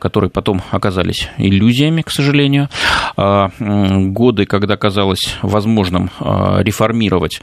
которые 0.00 0.30
потом 0.30 0.62
оказались 0.70 1.28
иллюзиями, 1.38 2.02
к 2.02 2.10
сожалению. 2.10 2.68
Э, 3.16 3.48
годы, 3.58 4.46
когда 4.46 4.76
казалось 4.76 5.36
возможным 5.42 6.10
э, 6.20 6.62
реформировать 6.62 7.40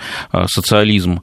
социализм 0.47 1.21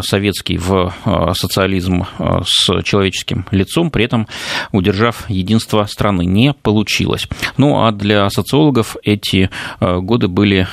советский 0.00 0.58
в 0.58 0.92
социализм 1.34 2.04
с 2.44 2.82
человеческим 2.82 3.46
лицом, 3.50 3.90
при 3.90 4.04
этом 4.04 4.26
удержав 4.72 5.28
единство 5.28 5.84
страны. 5.84 6.24
Не 6.24 6.54
получилось. 6.54 7.28
Ну 7.56 7.84
а 7.84 7.92
для 7.92 8.28
социологов 8.30 8.96
эти 9.02 9.50
годы 9.80 10.28
были 10.28 10.66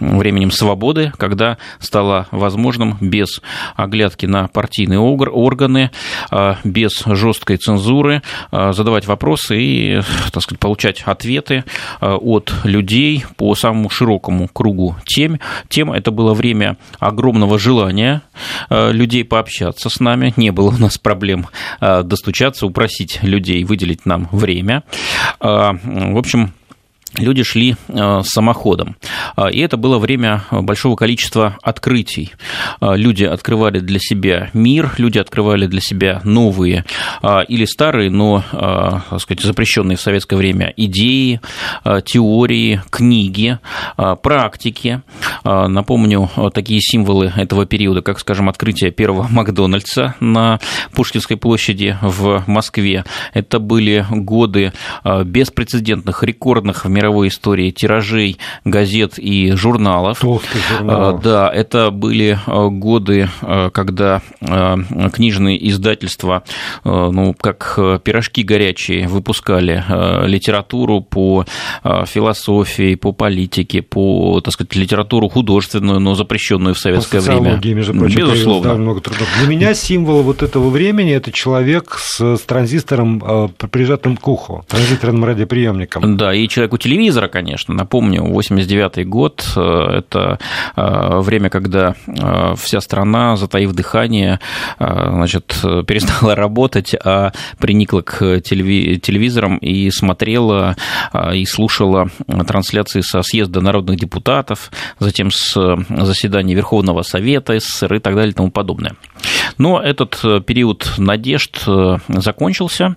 временем 0.00 0.50
свободы, 0.50 1.12
когда 1.16 1.58
стало 1.78 2.26
возможным 2.30 2.96
без 3.00 3.40
оглядки 3.76 4.26
на 4.26 4.48
партийные 4.48 4.98
органы, 4.98 5.90
без 6.64 7.02
жесткой 7.06 7.56
цензуры 7.56 8.22
задавать 8.72 9.06
вопросы 9.06 9.60
и, 9.60 10.00
так 10.32 10.42
сказать, 10.42 10.58
получать 10.60 11.02
ответы 11.04 11.64
э, 12.00 12.06
от 12.06 12.52
людей 12.64 13.24
по 13.36 13.54
самому 13.54 13.90
широкому 13.90 14.48
кругу 14.48 14.96
тем. 15.06 15.40
Тем 15.68 15.92
это 15.92 16.10
было 16.10 16.34
время 16.34 16.76
огромного 16.98 17.58
желания 17.58 18.22
э, 18.70 18.92
людей 18.92 19.24
пообщаться 19.24 19.88
с 19.88 20.00
нами. 20.00 20.32
Не 20.36 20.50
было 20.50 20.68
у 20.68 20.78
нас 20.78 20.98
проблем 20.98 21.46
достучаться, 21.80 22.66
упросить 22.66 23.20
людей 23.22 23.64
выделить 23.64 24.06
нам 24.06 24.28
время. 24.32 24.82
В 25.40 26.18
общем, 26.18 26.52
люди 27.16 27.42
шли 27.42 27.76
э, 27.88 28.20
самоходом. 28.24 28.96
А, 29.36 29.48
и 29.48 29.60
это 29.60 29.76
было 29.76 29.98
время 29.98 30.44
большого 30.50 30.96
количества 30.96 31.56
открытий. 31.62 32.32
А, 32.80 32.94
люди 32.94 33.24
открывали 33.24 33.80
для 33.80 33.98
себя 33.98 34.50
мир, 34.52 34.92
люди 34.98 35.18
открывали 35.18 35.66
для 35.66 35.80
себя 35.80 36.20
новые 36.24 36.84
а, 37.22 37.40
или 37.40 37.64
старые, 37.64 38.10
но, 38.10 38.44
так 38.50 39.20
сказать, 39.20 39.42
запрещенные 39.42 39.96
в 39.96 40.00
советское 40.00 40.36
время 40.36 40.72
идеи, 40.76 41.40
теории, 42.04 42.82
книги, 42.90 43.58
практики. 44.22 45.02
Напомню 45.68 46.28
такие 46.52 46.80
символы 46.80 47.32
этого 47.36 47.66
периода, 47.66 48.02
как, 48.02 48.18
скажем, 48.20 48.48
открытие 48.48 48.90
первого 48.90 49.26
Макдональдса 49.30 50.14
на 50.20 50.60
Пушкинской 50.92 51.36
площади 51.36 51.96
в 52.02 52.44
Москве. 52.46 53.04
Это 53.32 53.58
были 53.58 54.06
годы 54.10 54.72
беспрецедентных, 55.04 56.22
рекордных 56.22 56.84
в 56.84 56.90
мировой 56.90 57.28
истории 57.28 57.70
тиражей 57.70 58.38
газет 58.64 59.18
и 59.18 59.52
журналов. 59.52 60.20
Толстых 60.20 60.60
журналов. 60.68 61.22
Да, 61.22 61.50
это 61.50 61.90
были 61.90 62.38
э, 62.46 62.68
годы, 62.70 63.28
э, 63.42 63.70
когда 63.72 64.22
э, 64.40 64.76
книжные 65.12 65.68
издательства, 65.68 66.42
ну, 66.84 67.34
как 67.34 67.78
пирожки 68.02 68.42
горячие, 68.42 69.08
выпускали 69.08 69.84
литературу 70.26 71.00
по 71.00 71.44
философии, 71.82 72.94
по 72.94 73.12
политике, 73.12 73.82
по, 73.82 74.40
так 74.40 74.54
сказать, 74.54 74.74
литературу 74.76 75.28
художественную, 75.38 76.00
но 76.00 76.14
запрещенную 76.16 76.74
в 76.74 76.78
советское 76.78 77.20
время. 77.20 77.60
между 77.62 77.94
прочим, 77.94 78.18
Безусловно. 78.18 78.74
много 78.74 79.00
трудов. 79.00 79.28
Для 79.38 79.48
меня 79.48 79.72
символ 79.74 80.22
вот 80.22 80.42
этого 80.42 80.68
времени– 80.68 81.12
это 81.14 81.30
человек 81.30 81.96
с, 82.00 82.36
с 82.36 82.40
транзистором, 82.40 83.52
прижатым 83.70 84.16
к 84.16 84.26
уху, 84.26 84.64
транзисторным 84.68 85.24
радиоприемником. 85.24 86.16
Да, 86.16 86.34
и 86.34 86.48
человек 86.48 86.72
у 86.72 86.78
телевизора, 86.78 87.28
конечно. 87.28 87.72
Напомню, 87.72 88.24
89 88.24 89.06
год– 89.08 89.44
это 89.56 90.38
э, 90.76 91.20
время, 91.20 91.50
когда 91.50 91.94
э, 92.06 92.54
вся 92.56 92.80
страна, 92.80 93.36
затаив 93.36 93.72
дыхание, 93.72 94.40
э, 94.80 95.10
значит, 95.12 95.56
перестала 95.86 96.34
работать, 96.34 96.96
а 97.04 97.32
приникла 97.58 98.00
к 98.00 98.40
телевизорам 98.40 99.58
и 99.58 99.90
смотрела 99.90 100.76
и 101.32 101.44
слушала 101.46 102.08
трансляции 102.46 103.02
со 103.02 103.22
съезда 103.22 103.60
народных 103.60 103.98
депутатов, 103.98 104.70
затем 104.98 105.27
с 105.30 105.76
заседания 105.88 106.54
Верховного 106.54 107.02
Совета 107.02 107.58
СССР 107.58 107.94
и 107.94 107.98
так 107.98 108.14
далее 108.14 108.30
и 108.30 108.34
тому 108.34 108.50
подобное. 108.50 108.96
Но 109.56 109.80
этот 109.80 110.20
период 110.46 110.92
надежд 110.98 111.64
закончился, 112.08 112.96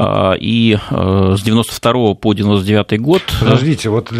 и 0.00 0.78
с 0.90 1.42
92 1.42 2.14
по 2.14 2.32
99 2.32 3.00
год... 3.00 3.22
Подождите, 3.40 3.90
вот 3.90 4.10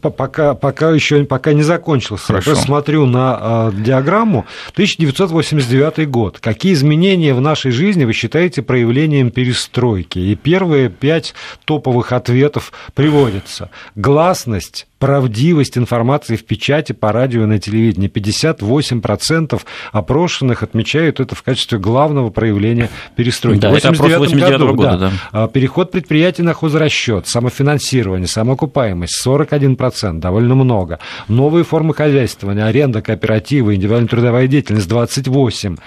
пока, 0.00 0.54
пока 0.54 0.90
еще 0.90 1.24
пока 1.24 1.52
не 1.52 1.62
закончился. 1.62 2.26
Хорошо. 2.26 2.50
Я 2.50 2.56
смотрю 2.56 3.06
на 3.06 3.72
диаграмму. 3.72 4.44
1989 4.72 6.08
год. 6.10 6.38
Какие 6.40 6.74
изменения 6.74 7.32
в 7.34 7.40
нашей 7.40 7.70
жизни 7.70 8.04
вы 8.04 8.12
считаете 8.12 8.62
проявлением 8.62 9.30
перестройки? 9.30 10.18
И 10.18 10.34
первые 10.34 10.90
пять 10.90 11.34
топовых 11.64 12.12
ответов 12.12 12.72
приводятся. 12.94 13.70
Гласность, 13.94 14.86
правдивость 15.00 15.78
информации 15.78 16.36
в 16.36 16.44
печати, 16.44 16.92
по 16.92 17.10
радио 17.10 17.42
и 17.42 17.46
на 17.46 17.58
телевидении. 17.58 18.08
58% 18.08 19.60
опрошенных 19.92 20.62
отмечают 20.62 21.18
это 21.18 21.34
в 21.34 21.42
качестве 21.42 21.78
главного 21.78 22.30
проявления 22.30 22.90
перестройки. 23.16 23.60
Да, 23.60 23.70
89 23.70 24.10
это 24.12 24.18
89 24.20 24.60
году, 24.60 24.74
года, 24.74 24.96
да. 24.98 25.12
да. 25.32 25.48
Переход 25.48 25.90
предприятий 25.90 26.42
на 26.42 26.52
хозрасчет, 26.52 27.26
самофинансирование, 27.26 28.28
самоокупаемость 28.28 29.26
41%, 29.26 30.20
довольно 30.20 30.54
много. 30.54 30.98
Новые 31.28 31.64
формы 31.64 31.94
хозяйствования, 31.94 32.66
аренда, 32.66 33.00
кооперативы, 33.00 33.74
индивидуальная 33.74 34.08
трудовая 34.08 34.46
деятельность 34.46 34.88
28%. 34.88 35.78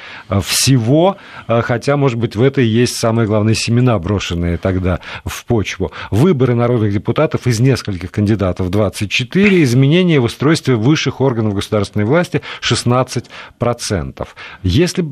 Всего, 0.42 1.18
хотя, 1.48 1.98
может 1.98 2.18
быть, 2.18 2.36
в 2.36 2.42
этой 2.42 2.66
есть 2.66 2.96
самые 2.96 3.28
главные 3.28 3.56
семена, 3.56 4.00
брошенные 4.00 4.58
тогда 4.58 5.02
в 5.24 5.46
почву. 5.46 5.92
Выборы 6.10 6.56
народных 6.56 6.92
депутатов 6.92 7.46
из 7.46 7.60
нескольких 7.60 8.10
кандидатов 8.10 8.72
20 8.72 9.03
24, 9.04 9.64
изменения 9.64 10.20
в 10.20 10.26
устройстве 10.26 10.76
высших 10.76 11.22
органов 11.22 11.54
государственной 11.54 12.06
власти 12.06 12.42
16%. 12.62 14.28
Если 14.64 15.06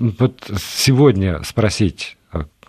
сегодня 0.58 1.44
спросить 1.44 2.18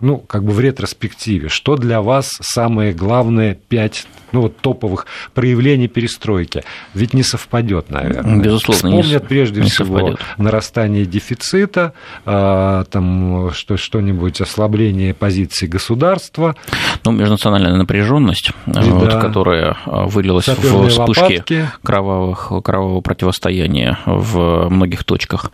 ну, 0.01 0.19
как 0.19 0.45
бы 0.45 0.53
в 0.53 0.61
ретроспективе, 0.61 1.49
что 1.49 1.77
для 1.77 2.03
вас 2.03 2.31
самые 2.41 2.93
главные 2.93 3.55
пять 3.55 4.07
ну, 4.33 4.43
вот, 4.43 4.57
топовых 4.57 5.07
проявлений 5.35 5.87
перестройки? 5.87 6.65
Ведь 6.95 7.15
не 7.15 7.23
совпадет, 7.23 7.91
наверное. 7.91 8.43
Безусловно, 8.43 8.89
Вспомнят 9.01 9.23
не, 9.23 9.29
прежде 9.29 9.61
не 9.61 9.69
всего 9.69 9.99
совпадет. 9.99 10.21
нарастание 10.39 11.05
дефицита, 11.05 11.93
а, 12.25 12.85
там 12.85 13.53
что, 13.53 13.77
что-нибудь 13.77 14.41
ослабление 14.41 15.15
позиции 15.15 15.67
государства. 15.67 16.57
Ну, 17.05 17.13
межнациональная 17.13 17.77
напряженность, 17.77 18.53
вот, 18.67 19.09
да. 19.09 19.21
которая 19.21 19.77
а, 19.85 20.07
вылилась 20.07 20.47
Саперные 20.47 20.89
в 20.89 20.89
вспышки 20.89 21.71
кровавых, 21.83 22.51
кровавого 22.65 23.03
противостояния 23.03 23.99
в 24.07 24.69
многих 24.69 25.05
точках. 25.05 25.53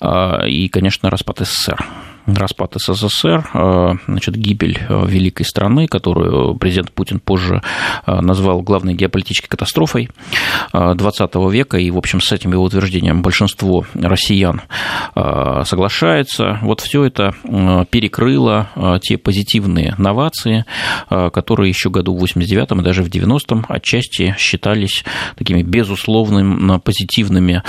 А, 0.00 0.44
и, 0.46 0.68
конечно, 0.68 1.10
распад 1.10 1.40
СССР 1.40 1.84
распад 2.26 2.74
СССР, 2.76 3.48
э, 3.52 3.92
значит, 4.06 4.36
гибель 4.36 4.78
э, 4.88 5.06
великой 5.06 5.44
страны, 5.44 5.86
которую 5.86 6.54
президент 6.54 6.92
Путин 6.92 7.20
позже 7.20 7.62
э, 8.06 8.20
назвал 8.20 8.62
главной 8.62 8.94
геополитической 8.94 9.48
катастрофой 9.48 10.08
20 10.72 11.34
века, 11.50 11.78
и, 11.78 11.90
в 11.90 11.98
общем, 11.98 12.20
с 12.20 12.32
этим 12.32 12.52
его 12.52 12.64
утверждением 12.64 13.22
большинство 13.22 13.84
россиян 13.94 14.62
соглашается. 15.14 16.58
Вот 16.62 16.80
все 16.80 17.04
это 17.04 17.34
перекрыло 17.90 19.00
те 19.02 19.18
позитивные 19.18 19.94
новации, 19.98 20.64
которые 21.08 21.68
еще 21.68 21.90
году 21.90 22.16
в 22.16 22.24
89-м 22.24 22.80
и 22.80 22.84
даже 22.84 23.02
в 23.02 23.08
90-м 23.08 23.66
отчасти 23.68 24.34
считались 24.38 25.04
такими 25.36 25.62
безусловными 25.62 26.78
позитивными, 26.78 27.62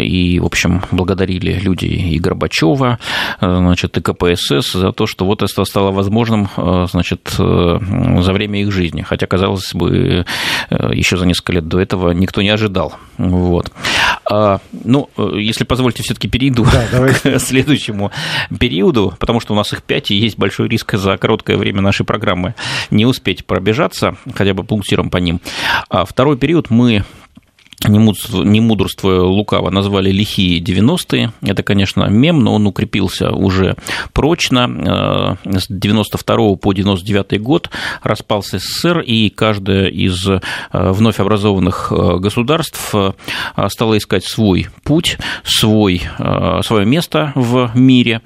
и, 0.00 0.38
в 0.40 0.46
общем, 0.46 0.82
благодарили 0.90 1.58
люди 1.58 1.86
и 1.86 2.18
Горбачева, 2.18 2.98
значит, 3.58 3.96
и 3.96 4.00
КПСС 4.00 4.72
за 4.72 4.92
то, 4.92 5.06
что 5.06 5.24
вот 5.24 5.42
это 5.42 5.64
стало 5.64 5.90
возможным 5.90 6.48
э, 6.56 6.86
значит, 6.90 7.34
э, 7.38 7.78
за 8.20 8.32
время 8.32 8.60
их 8.60 8.72
жизни. 8.72 9.02
Хотя, 9.02 9.26
казалось 9.26 9.74
бы, 9.74 10.24
э, 10.70 10.90
еще 10.92 11.16
за 11.16 11.26
несколько 11.26 11.52
лет 11.52 11.68
до 11.68 11.80
этого 11.80 12.10
никто 12.10 12.42
не 12.42 12.50
ожидал. 12.50 12.94
Вот. 13.18 13.72
А, 14.30 14.60
ну, 14.84 15.08
если 15.16 15.64
позволите, 15.64 16.02
все-таки 16.02 16.28
перейду 16.28 16.64
да, 16.64 17.08
к 17.22 17.38
следующему 17.38 18.10
периоду, 18.58 19.14
потому 19.18 19.40
что 19.40 19.52
у 19.52 19.56
нас 19.56 19.72
их 19.72 19.82
пять, 19.82 20.10
и 20.10 20.16
есть 20.16 20.38
большой 20.38 20.68
риск 20.68 20.94
за 20.94 21.16
короткое 21.16 21.56
время 21.56 21.80
нашей 21.80 22.04
программы 22.04 22.54
не 22.90 23.06
успеть 23.06 23.44
пробежаться, 23.46 24.16
хотя 24.34 24.54
бы 24.54 24.64
пунктиром 24.64 25.10
по 25.10 25.18
ним. 25.18 25.40
А 25.88 26.04
второй 26.04 26.36
период 26.36 26.70
мы 26.70 27.04
не 27.84 28.60
мудрствуя 28.60 29.20
лукаво, 29.20 29.70
назвали 29.70 30.10
лихие 30.10 30.60
90-е. 30.60 31.32
Это, 31.42 31.62
конечно, 31.62 32.04
мем, 32.04 32.42
но 32.42 32.54
он 32.54 32.66
укрепился 32.66 33.30
уже 33.30 33.76
прочно. 34.12 35.38
Э, 35.46 35.58
с 35.58 35.66
92 35.68 36.56
по 36.56 36.72
99 36.72 37.40
год 37.40 37.70
распался 38.02 38.58
СССР, 38.58 39.00
и 39.00 39.28
каждое 39.28 39.88
из 39.88 40.26
э, 40.26 40.40
вновь 40.72 41.20
образованных 41.20 41.92
э, 41.92 42.16
государств 42.18 42.94
стало 43.68 43.98
искать 43.98 44.24
свой 44.24 44.68
путь, 44.84 45.18
свой, 45.44 46.02
свое 46.62 46.86
место 46.86 47.32
в 47.34 47.70
мире. 47.74 48.20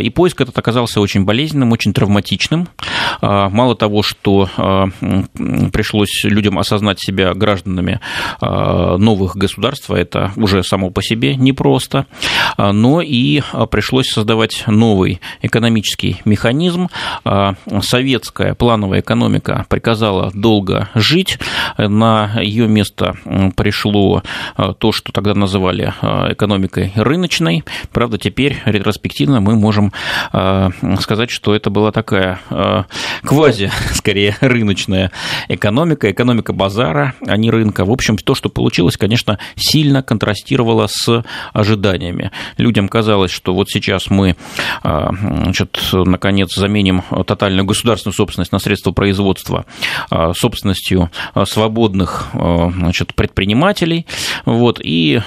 И 0.00 0.10
поиск 0.10 0.40
этот 0.40 0.56
оказался 0.58 1.00
очень 1.00 1.24
болезненным, 1.24 1.72
очень 1.72 1.92
травматичным. 1.92 2.68
Мало 3.20 3.74
того, 3.76 4.02
что 4.02 4.48
пришлось 5.72 6.24
людям 6.24 6.58
осознать 6.58 7.00
себя 7.00 7.34
гражданами 7.34 8.00
новых 8.96 9.36
государств, 9.36 9.90
а 9.90 9.98
это 9.98 10.32
уже 10.36 10.62
само 10.62 10.90
по 10.90 11.02
себе 11.02 11.36
непросто, 11.36 12.06
а, 12.56 12.72
но 12.72 13.00
и 13.00 13.42
а, 13.52 13.66
пришлось 13.66 14.08
создавать 14.08 14.64
новый 14.66 15.20
экономический 15.42 16.20
механизм. 16.24 16.88
Советская 17.82 18.54
плановая 18.54 19.00
экономика 19.00 19.66
приказала 19.68 20.30
долго 20.34 20.88
жить, 20.94 21.38
на 21.78 22.40
ее 22.40 22.68
место 22.68 23.16
пришло 23.56 24.22
то, 24.78 24.92
что 24.92 25.12
тогда 25.12 25.34
называли 25.34 25.92
экономикой 26.30 26.92
рыночной. 26.94 27.64
Правда, 27.92 28.18
теперь 28.18 28.58
ретроспективно 28.64 29.40
мы 29.40 29.56
можем 29.56 29.92
сказать, 31.00 31.30
что 31.30 31.54
это 31.54 31.70
была 31.70 31.92
такая 31.92 32.40
квази, 33.22 33.70
скорее, 33.94 34.36
рыночная 34.40 35.10
экономика, 35.48 36.10
экономика 36.10 36.52
базара, 36.52 37.14
а 37.26 37.36
не 37.36 37.50
рынка. 37.50 37.84
В 37.84 37.90
общем, 37.90 38.16
то, 38.16 38.34
что 38.34 38.48
получилось 38.48 38.73
случилось, 38.74 38.96
конечно, 38.96 39.38
сильно 39.54 40.02
контрастировало 40.02 40.88
с 40.90 41.24
ожиданиями. 41.52 42.32
Людям 42.56 42.88
казалось, 42.88 43.30
что 43.30 43.54
вот 43.54 43.68
сейчас 43.70 44.10
мы, 44.10 44.34
а, 44.82 45.10
значит, 45.12 45.78
наконец, 45.92 46.56
заменим 46.56 47.04
тотальную 47.24 47.64
государственную 47.64 48.14
собственность 48.14 48.50
на 48.50 48.58
средства 48.58 48.90
производства 48.90 49.64
а, 50.10 50.32
собственностью 50.32 51.08
свободных 51.44 52.30
а, 52.32 52.70
значит, 52.70 53.14
предпринимателей, 53.14 54.06
вот, 54.44 54.80
и 54.82 55.20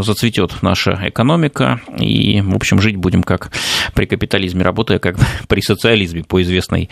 зацветет 0.00 0.60
наша 0.62 0.98
экономика, 1.04 1.80
и, 2.00 2.40
в 2.40 2.56
общем, 2.56 2.80
жить 2.80 2.96
будем 2.96 3.22
как 3.22 3.52
при 3.94 4.06
капитализме, 4.06 4.64
работая 4.64 4.98
как 4.98 5.16
при 5.48 5.60
социализме, 5.60 6.24
по 6.24 6.42
известной 6.42 6.90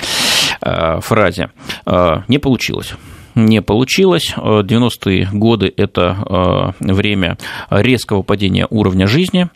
фразе. 1.01 1.51
Не 2.29 2.39
получилось 2.39 2.95
не 3.37 3.63
получилось. 3.63 4.35
90-е 4.37 5.29
годы– 5.33 5.73
это 5.77 6.75
э, 6.81 6.93
время 6.93 7.39
резкого 7.71 8.23
падения 8.23 8.67
уровня 8.69 9.07
жизни. 9.07 9.49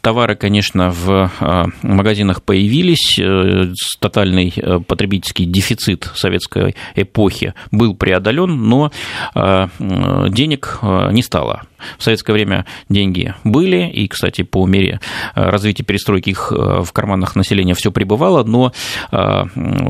Товары, 0.00 0.36
конечно, 0.36 0.90
в 0.90 1.30
э, 1.40 1.64
магазинах 1.82 2.42
появились. 2.42 3.18
Э, 3.18 3.72
тотальный 4.00 4.54
потребительский 4.86 5.44
дефицит 5.44 6.10
советской 6.14 6.76
эпохи 6.94 7.54
был 7.72 7.94
преодолен, 7.94 8.68
но 8.68 8.92
денег 9.34 10.78
не 11.10 11.22
стало. 11.22 11.62
В 11.98 12.02
советское 12.02 12.32
время 12.32 12.66
деньги 12.88 13.34
были, 13.44 13.88
и, 13.88 14.08
кстати, 14.08 14.42
по 14.42 14.66
мере 14.66 15.00
развития 15.34 15.82
перестройки 15.82 16.30
их 16.30 16.50
в 16.50 16.92
карманах 16.92 17.36
населения 17.36 17.74
все 17.74 17.90
прибывало, 17.92 18.44
но 18.44 18.72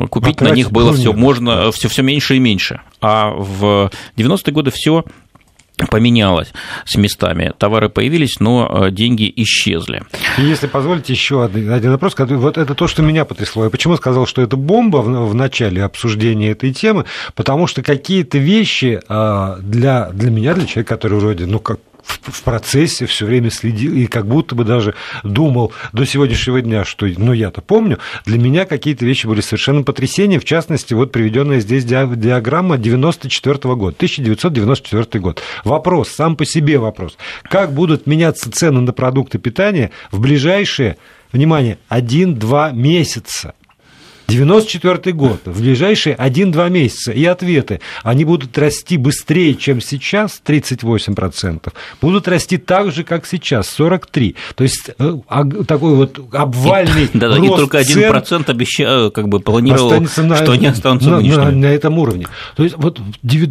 купить 0.08 0.36
Потратить 0.36 0.40
на 0.40 0.54
них 0.54 0.70
было 0.70 0.92
все 0.92 1.12
можно 1.12 1.70
все, 1.72 1.88
все 1.88 2.02
меньше 2.02 2.36
и 2.36 2.38
меньше. 2.38 2.80
А 3.00 3.30
в 3.30 3.90
90-е 4.16 4.52
годы 4.52 4.70
все 4.72 5.04
поменялось 5.90 6.52
с 6.84 6.96
местами. 6.96 7.52
Товары 7.58 7.88
появились, 7.88 8.40
но 8.40 8.86
э, 8.86 8.90
деньги 8.90 9.32
исчезли. 9.36 10.02
И 10.38 10.42
если 10.42 10.66
позволите, 10.66 11.12
еще 11.12 11.44
один, 11.44 11.72
один 11.72 11.90
вопрос. 11.92 12.14
Вот 12.16 12.58
это 12.58 12.74
то, 12.74 12.86
что 12.86 13.02
меня 13.02 13.24
потрясло. 13.24 13.64
Я 13.64 13.70
почему 13.70 13.96
сказал, 13.96 14.26
что 14.26 14.42
это 14.42 14.56
бомба 14.56 14.98
в, 14.98 15.34
начале 15.34 15.82
обсуждения 15.82 16.50
этой 16.50 16.72
темы? 16.72 17.04
Потому 17.34 17.66
что 17.66 17.82
какие-то 17.82 18.38
вещи 18.38 19.00
а, 19.08 19.58
для, 19.60 20.10
для 20.10 20.30
меня, 20.30 20.54
для 20.54 20.66
человека, 20.66 20.94
который 20.94 21.18
вроде, 21.18 21.46
ну, 21.46 21.58
как 21.58 21.80
в 22.04 22.42
процессе 22.42 23.06
все 23.06 23.26
время 23.26 23.50
следил 23.50 23.94
и 23.94 24.06
как 24.06 24.26
будто 24.26 24.54
бы 24.54 24.64
даже 24.64 24.94
думал 25.22 25.72
до 25.92 26.04
сегодняшнего 26.04 26.60
дня, 26.60 26.84
что, 26.84 27.06
ну, 27.06 27.32
я-то 27.32 27.60
помню, 27.60 27.98
для 28.24 28.38
меня 28.38 28.64
какие-то 28.64 29.04
вещи 29.04 29.26
были 29.26 29.40
совершенно 29.40 29.82
потрясения, 29.82 30.38
в 30.38 30.44
частности, 30.44 30.94
вот 30.94 31.12
приведенная 31.12 31.60
здесь 31.60 31.84
диаграмма 31.84 32.78
94 32.78 33.54
-го 33.54 33.76
года, 33.76 33.96
1994 33.96 35.20
год. 35.20 35.42
Вопрос, 35.64 36.08
сам 36.10 36.36
по 36.36 36.44
себе 36.44 36.78
вопрос, 36.78 37.16
как 37.44 37.72
будут 37.72 38.06
меняться 38.06 38.50
цены 38.50 38.80
на 38.80 38.92
продукты 38.92 39.38
питания 39.38 39.90
в 40.10 40.20
ближайшие, 40.20 40.96
внимание, 41.32 41.78
1-2 41.88 42.72
месяца? 42.72 43.54
94 44.28 45.14
год, 45.14 45.40
в 45.44 45.60
ближайшие 45.60 46.16
1-2 46.16 46.70
месяца. 46.70 47.12
И 47.12 47.24
ответы, 47.24 47.80
они 48.02 48.24
будут 48.24 48.56
расти 48.58 48.96
быстрее, 48.96 49.54
чем 49.54 49.80
сейчас, 49.80 50.40
38%, 50.44 51.72
будут 52.00 52.28
расти 52.28 52.56
так 52.56 52.92
же, 52.92 53.04
как 53.04 53.26
сейчас, 53.26 53.74
43%. 53.78 54.36
То 54.54 54.64
есть 54.64 54.90
э, 54.98 55.16
такой 55.66 55.94
вот 55.94 56.18
обвальный 56.32 57.08
да, 57.12 57.28
да, 57.28 57.36
рост 57.36 57.44
И 57.44 57.56
только 57.56 57.80
1% 57.80 58.24
цен 58.24 58.44
обещаю, 58.46 59.10
как 59.10 59.28
бы 59.28 59.40
планировал, 59.40 60.00
на, 60.00 60.36
что 60.36 60.52
они 60.52 60.66
останутся 60.66 61.10
на, 61.10 61.20
на, 61.20 61.50
на 61.50 61.66
этом 61.66 61.98
уровне. 61.98 62.26
То 62.56 62.64
есть 62.64 62.76
вот 62.76 63.00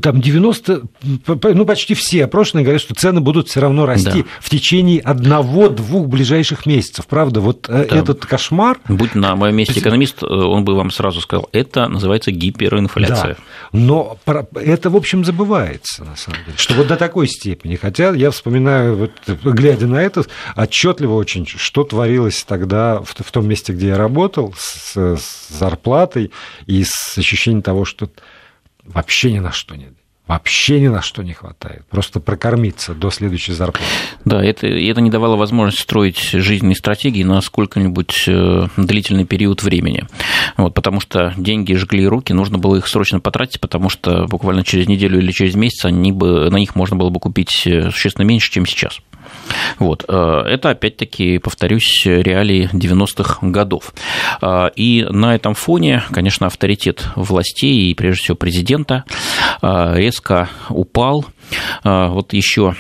там 0.02 0.22
90, 0.22 0.82
ну 1.28 1.66
почти 1.66 1.94
все 1.94 2.26
опрошенные 2.26 2.64
говорят, 2.64 2.82
что 2.82 2.96
цены 2.96 3.22
будут 3.22 3.50
все 3.50 3.60
равно 3.60 3.86
расти 3.86 4.24
да. 4.24 4.28
в 4.42 4.50
течение 4.50 5.00
одного-двух 5.02 6.08
ближайших 6.08 6.66
месяцев. 6.66 7.06
Правда, 7.08 7.42
вот 7.42 7.68
э, 7.70 7.88
да. 7.90 7.98
этот 7.98 8.26
кошмар... 8.26 8.80
Будь 8.88 9.16
на 9.16 9.36
моем 9.36 9.56
месте 9.56 9.80
экономист, 9.80 10.24
он 10.24 10.63
бы 10.64 10.76
вам 10.76 10.92
сразу 10.92 11.22
сказал, 11.22 11.50
это 11.52 11.88
называется 11.88 12.32
гиперинфляция. 12.32 13.36
Да, 13.36 13.44
но 13.72 14.18
это, 14.56 14.90
в 14.90 14.96
общем, 14.96 15.24
забывается, 15.26 16.04
на 16.04 16.16
самом 16.16 16.40
деле, 16.46 16.58
что 16.58 16.74
вот 16.74 16.88
до 16.88 16.98
такой 16.98 17.28
степени. 17.28 17.76
Хотя 17.76 18.12
я 18.12 18.32
вспоминаю, 18.32 18.96
вот, 18.96 19.12
глядя 19.44 19.88
на 19.88 20.02
это, 20.02 20.26
отчетливо 20.56 21.14
очень, 21.14 21.46
что 21.46 21.84
творилось 21.84 22.44
тогда 22.44 23.00
в, 23.00 23.14
в 23.14 23.32
том 23.32 23.48
месте, 23.48 23.74
где 23.74 23.88
я 23.90 23.98
работал, 23.98 24.54
с, 24.58 24.96
с 24.96 25.50
зарплатой 25.50 26.32
и 26.66 26.84
с 26.86 27.18
ощущением 27.18 27.62
того, 27.62 27.86
что 27.86 28.10
вообще 28.84 29.32
ни 29.32 29.40
на 29.40 29.52
что 29.52 29.76
нет 29.76 29.94
вообще 30.28 30.80
ни 30.80 30.88
на 30.88 31.02
что 31.02 31.24
не 31.24 31.34
хватает. 31.34 31.84
Просто 31.90 32.20
прокормиться 32.20 32.94
до 32.94 33.10
следующей 33.10 33.54
зарплаты. 33.54 33.86
Да, 34.26 34.44
это, 34.44 34.68
это 34.68 35.02
не 35.02 35.10
давало 35.10 35.36
возможности 35.36 35.82
строить 35.82 36.20
жизненные 36.20 36.76
стратегии 36.76 37.24
на 37.24 37.42
сколько-нибудь 37.42 38.26
э, 38.28 38.68
длительный 38.78 39.26
период 39.26 39.64
времени. 39.64 40.08
Вот, 40.58 40.74
потому 40.74 41.00
что 41.02 41.34
деньги 41.38 41.74
жгли 41.74 42.08
руки, 42.08 42.34
нужно 42.34 42.58
было 42.58 42.78
их 42.78 42.88
срочно 42.88 43.20
потратить, 43.20 43.60
потому 43.60 43.90
что 43.90 44.26
буквально 44.28 44.64
через 44.64 44.88
неделю 44.88 45.20
или 45.20 45.32
через 45.32 45.56
месяц 45.56 45.86
они 45.86 46.12
бы, 46.12 46.50
на 46.50 46.58
них 46.58 46.76
можно 46.76 46.96
было 46.96 47.10
бы 47.10 47.20
купить 47.20 47.68
э, 47.68 47.92
существенно 47.92 48.26
меньше, 48.26 48.52
чем 48.52 48.66
сейчас. 48.66 49.00
Вот. 49.80 50.06
Э, 50.08 50.44
это, 50.46 50.70
опять-таки, 50.72 51.38
повторюсь, 51.40 52.04
реалии 52.06 52.70
90-х 52.72 53.40
годов. 53.42 53.94
Э, 54.42 54.70
и 54.76 55.06
на 55.10 55.36
этом 55.36 55.54
фоне, 55.54 56.04
конечно, 56.12 56.48
авторитет 56.48 57.08
властей 57.16 57.92
и, 57.92 57.94
прежде 57.94 58.24
всего, 58.24 58.36
президента 58.36 59.06
э, 59.62 59.94
резко 59.96 60.50
упал. 60.70 61.26
Вот 61.84 62.34
еще 62.34 62.76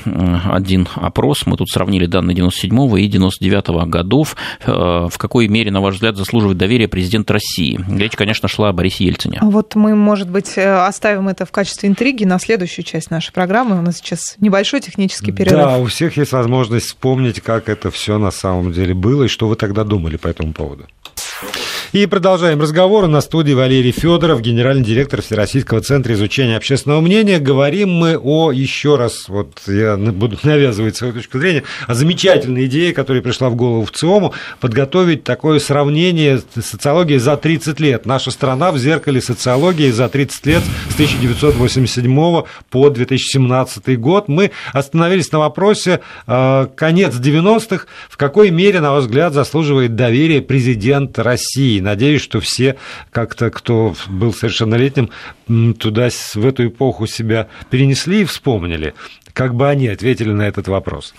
один 0.45 0.87
опрос. 0.95 1.45
Мы 1.45 1.57
тут 1.57 1.69
сравнили 1.69 2.05
данные 2.05 2.35
97 2.35 2.99
и 2.99 3.07
99 3.07 3.87
годов. 3.87 4.35
В 4.65 5.17
какой 5.17 5.47
мере, 5.47 5.71
на 5.71 5.81
ваш 5.81 5.95
взгляд, 5.95 6.15
заслуживает 6.15 6.57
доверия 6.57 6.87
президент 6.87 7.29
России? 7.31 7.79
Речь, 7.89 8.15
конечно, 8.15 8.47
шла 8.47 8.69
о 8.69 8.73
Борисе 8.73 9.05
Ельцине. 9.05 9.39
Вот 9.41 9.75
мы, 9.75 9.95
может 9.95 10.29
быть, 10.29 10.57
оставим 10.57 11.27
это 11.27 11.45
в 11.45 11.51
качестве 11.51 11.89
интриги 11.89 12.23
на 12.23 12.39
следующую 12.39 12.85
часть 12.85 13.11
нашей 13.11 13.31
программы. 13.31 13.79
У 13.79 13.81
нас 13.81 13.97
сейчас 13.97 14.35
небольшой 14.39 14.81
технический 14.81 15.31
перерыв. 15.31 15.59
Да, 15.59 15.77
у 15.77 15.85
всех 15.85 16.17
есть 16.17 16.31
возможность 16.31 16.87
вспомнить, 16.87 17.41
как 17.41 17.69
это 17.69 17.91
все 17.91 18.17
на 18.17 18.31
самом 18.31 18.71
деле 18.71 18.93
было 18.93 19.23
и 19.23 19.27
что 19.27 19.47
вы 19.47 19.55
тогда 19.55 19.83
думали 19.83 20.17
по 20.17 20.27
этому 20.27 20.53
поводу. 20.53 20.85
И 21.93 22.07
продолжаем 22.07 22.59
разговор. 22.59 23.05
На 23.05 23.21
студии 23.21 23.53
Валерий 23.53 23.91
Федоров, 23.91 24.41
генеральный 24.41 24.83
директор 24.83 25.21
Всероссийского 25.21 25.79
центра 25.79 26.15
изучения 26.15 26.57
общественного 26.57 27.01
мнения. 27.01 27.37
Говорим 27.37 27.91
мы 27.91 28.17
о, 28.17 28.51
еще 28.51 28.95
раз, 28.95 29.29
вот 29.29 29.61
я 29.67 29.95
буду 29.95 30.39
навязывать 30.43 30.95
свою 30.95 31.13
точку 31.13 31.37
зрения, 31.37 31.61
о 31.85 31.93
замечательной 31.93 32.65
идее, 32.65 32.93
которая 32.93 33.21
пришла 33.21 33.51
в 33.51 33.55
голову 33.55 33.85
в 33.85 33.91
ЦИОМу, 33.91 34.33
подготовить 34.59 35.23
такое 35.23 35.59
сравнение 35.59 36.41
социологии 36.55 37.17
за 37.17 37.37
30 37.37 37.79
лет. 37.79 38.07
Наша 38.07 38.31
страна 38.31 38.71
в 38.71 38.79
зеркале 38.79 39.21
социологии 39.21 39.91
за 39.91 40.09
30 40.09 40.45
лет 40.47 40.63
с 40.89 40.95
1987 40.95 42.43
по 42.71 42.89
2017 42.89 43.99
год. 43.99 44.29
Мы 44.29 44.49
остановились 44.71 45.31
на 45.31 45.37
вопросе 45.37 45.99
э, 46.25 46.67
конец 46.75 47.13
90-х. 47.13 47.85
В 48.09 48.17
какой 48.17 48.49
мере, 48.49 48.79
на 48.79 48.93
ваш 48.93 49.03
взгляд, 49.03 49.33
заслуживает 49.33 49.95
доверие 49.95 50.41
президент 50.41 51.19
России? 51.19 51.82
Надеюсь, 51.83 52.21
что 52.21 52.39
все 52.39 52.77
как-то, 53.11 53.51
кто 53.51 53.95
был 54.07 54.33
совершеннолетним, 54.33 55.09
туда, 55.75 56.09
в 56.09 56.45
эту 56.45 56.67
эпоху 56.67 57.07
себя 57.07 57.47
перенесли 57.69 58.21
и 58.21 58.25
вспомнили. 58.25 58.93
Как 59.33 59.55
бы 59.55 59.67
они 59.67 59.87
ответили 59.87 60.31
на 60.31 60.43
этот 60.43 60.67
вопрос? 60.67 61.13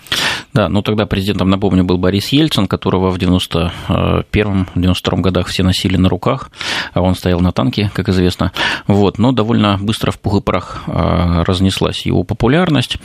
Да, 0.55 0.69
ну 0.69 0.81
тогда 0.81 1.05
президентом, 1.05 1.49
напомню, 1.49 1.83
был 1.83 1.97
Борис 1.97 2.29
Ельцин, 2.29 2.67
которого 2.67 3.11
в 3.11 3.17
91-92 3.17 5.19
годах 5.19 5.47
все 5.47 5.63
носили 5.63 5.97
на 5.97 6.07
руках, 6.07 6.49
а 6.93 7.01
он 7.01 7.13
стоял 7.13 7.41
на 7.41 7.51
танке, 7.51 7.91
как 7.93 8.07
известно. 8.07 8.53
Вот, 8.87 9.17
но 9.17 9.33
довольно 9.33 9.77
быстро 9.77 10.11
в 10.11 10.19
пух 10.19 10.37
и 10.37 10.41
прах 10.41 10.83
а, 10.87 11.43
разнеслась 11.43 12.05
его 12.05 12.23
популярность, 12.23 12.99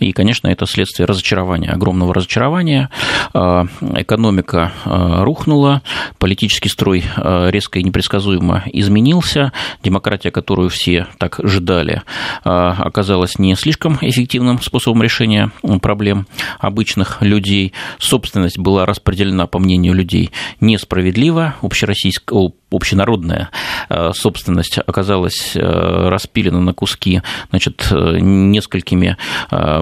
и, 0.00 0.10
конечно, 0.10 0.48
это 0.48 0.66
следствие 0.66 1.06
разочарования, 1.06 1.70
огромного 1.70 2.12
разочарования. 2.12 2.90
А, 3.32 3.66
экономика 3.94 4.72
а, 4.84 5.22
рухнула, 5.22 5.82
политический 6.18 6.68
строй 6.68 7.04
резко 7.16 7.78
и 7.78 7.84
непредсказуемо 7.84 8.64
изменился, 8.72 9.52
демократия, 9.84 10.32
которую 10.32 10.70
все 10.70 11.06
так 11.18 11.38
ждали, 11.44 12.02
оказалась 12.42 13.38
не 13.38 13.54
слишком 13.54 13.96
эффективным 14.00 14.60
способом 14.60 15.04
решения 15.04 15.52
проблем 15.80 16.26
обычных 16.58 16.95
обычных 16.96 17.22
людей. 17.22 17.72
Собственность 17.98 18.58
была 18.58 18.86
распределена, 18.86 19.46
по 19.46 19.58
мнению 19.58 19.94
людей, 19.94 20.30
несправедливо. 20.60 21.54
Общероссийская, 21.62 22.50
общенародная 22.76 23.48
э, 23.88 24.12
собственность 24.12 24.78
оказалась 24.78 25.56
э, 25.56 25.60
распилена 25.60 26.60
на 26.60 26.74
куски 26.74 27.22
значит, 27.50 27.88
э, 27.90 28.18
несколькими 28.20 29.16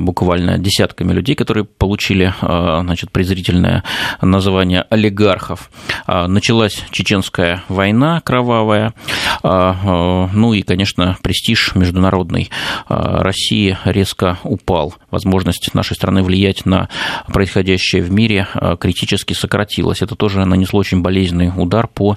буквально 0.01 0.59
десятками 0.59 1.13
людей, 1.13 1.35
которые 1.35 1.65
получили 1.65 2.33
значит, 2.41 3.11
презрительное 3.11 3.83
название 4.21 4.83
олигархов. 4.91 5.71
Началась 6.07 6.83
чеченская 6.91 7.63
война 7.69 8.21
кровавая, 8.21 8.95
ну 9.43 10.53
и, 10.53 10.63
конечно, 10.63 11.17
престиж 11.23 11.75
международной 11.75 12.51
России 12.89 13.77
резко 13.85 14.39
упал. 14.45 14.95
Возможность 15.11 15.75
нашей 15.75 15.95
страны 15.95 16.23
влиять 16.23 16.67
на 16.67 16.89
происходящее 17.33 18.03
в 18.03 18.13
мире 18.13 18.47
критически 18.79 19.33
сократилась. 19.33 20.03
Это 20.03 20.15
тоже 20.15 20.45
нанесло 20.45 20.81
очень 20.81 21.03
болезненный 21.03 21.53
удар 21.57 21.89
по 21.89 22.17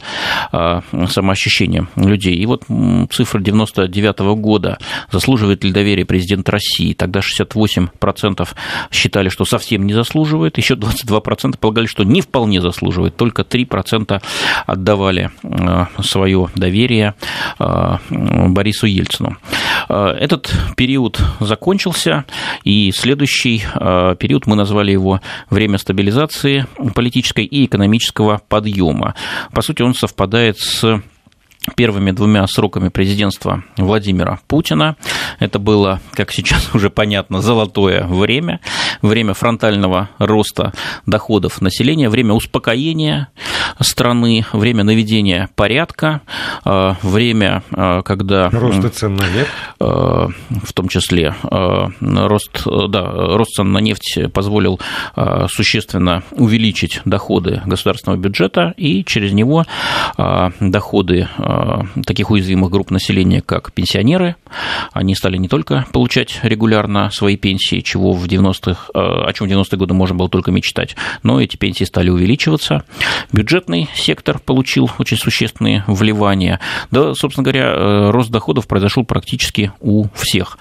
самоощущение 1.08 1.88
людей. 1.96 2.36
И 2.36 2.46
вот 2.46 2.64
цифра 3.12 3.40
99 3.40 4.20
года, 4.40 4.78
заслуживает 5.12 5.64
ли 5.64 5.72
доверия 5.72 6.06
президент 6.06 6.50
России, 6.50 6.94
тогда 6.94 7.20
68% 7.20 8.48
считали, 8.92 9.30
что 9.30 9.46
совсем 9.46 9.86
не 9.86 9.94
заслуживает, 9.94 10.58
еще 10.58 10.76
22% 10.76 11.58
полагали, 11.60 11.86
что 11.86 12.04
не 12.04 12.22
вполне 12.22 12.62
заслуживает, 12.62 13.16
только 13.16 13.44
3% 13.44 14.22
отдавали 14.66 15.32
э, 15.44 15.86
свое 16.02 16.50
доверие 16.56 17.16
э, 17.60 17.98
Борису 18.10 18.88
Ельцину. 18.88 19.38
Э, 19.90 20.10
этот 20.20 20.52
период 20.76 21.20
закончился, 21.40 22.26
и 22.64 22.92
следующий 22.92 23.60
период 24.20 24.48
мы 24.48 24.56
назвали 24.56 24.92
его 24.92 25.22
время 25.50 25.78
стабилизации 25.78 26.66
политической 26.94 27.46
и 27.46 27.66
экономического 27.66 28.42
подъема. 28.48 29.16
По 29.52 29.62
сути, 29.62 29.82
он 29.82 29.94
совпадает 29.94 30.58
с 30.58 31.02
первыми 31.76 32.12
двумя 32.12 32.46
сроками 32.48 32.90
президентства 32.90 33.64
Владимира 33.78 34.40
Путина. 34.48 34.96
Это 35.40 35.60
было, 35.60 36.00
как 36.14 36.32
сейчас 36.32 36.70
уже 36.74 36.90
понятно, 36.90 37.42
золотое 37.42 38.06
время, 38.06 38.60
время 39.02 39.34
фронтального 39.34 40.10
роста 40.18 40.74
доходов 41.06 41.62
населения, 41.62 42.10
время 42.10 42.34
успокоения 42.34 43.30
страны, 43.80 44.46
время 44.54 44.84
наведения 44.84 45.50
порядка, 45.56 46.22
э, 46.66 46.94
время, 47.02 47.64
э, 47.72 48.02
когда... 48.04 48.50
Роста 48.50 48.90
цен 48.90 49.16
на 49.16 49.28
нефть. 49.30 49.52
Э, 49.80 50.28
в 50.64 50.74
том 50.74 50.88
числе 50.88 51.36
рост, 51.50 52.64
да, 52.66 53.12
рост 53.12 53.52
цен 53.52 53.72
на 53.72 53.80
нефть 53.80 54.20
позволил 54.34 54.80
существенно 55.48 56.24
увеличить 56.32 57.02
доходы 57.06 57.62
государственного 57.66 58.20
бюджета 58.20 58.74
и 58.78 59.04
через 59.04 59.34
него 59.34 59.66
доходы 60.60 61.28
таких 62.06 62.32
уязвимых 62.32 62.72
групп 62.72 62.92
населения, 62.92 63.42
как 63.42 63.72
пенсионеры. 63.72 64.36
Они 64.94 65.16
стали 65.16 65.38
не 65.38 65.48
только 65.48 65.86
получать 65.92 66.40
регулярно 66.44 67.10
свои 67.12 67.38
пенсии, 67.38 67.82
чего 67.82 68.12
в 68.14 68.26
90-х, 68.26 68.92
о 68.94 69.32
чем 69.34 69.48
в 69.48 69.52
90-е 69.52 69.78
годы 69.78 69.94
можно 69.94 70.16
было 70.16 70.30
только 70.30 70.52
мечтать, 70.52 70.96
но 71.24 71.42
эти 71.42 71.58
пенсии 71.58 71.84
стали 71.84 72.10
увеличиваться. 72.10 72.84
Бюджетный 73.32 73.90
сектор 73.96 74.40
получил 74.40 74.90
очень 74.98 75.18
существенные 75.18 75.84
вливания. 75.88 76.60
Да, 76.92 77.14
собственно 77.14 77.44
говоря, 77.44 78.12
рост 78.12 78.30
доходов 78.30 78.68
произошел 78.68 79.04
практически 79.04 79.72
у 79.80 80.06
всех. 80.14 80.58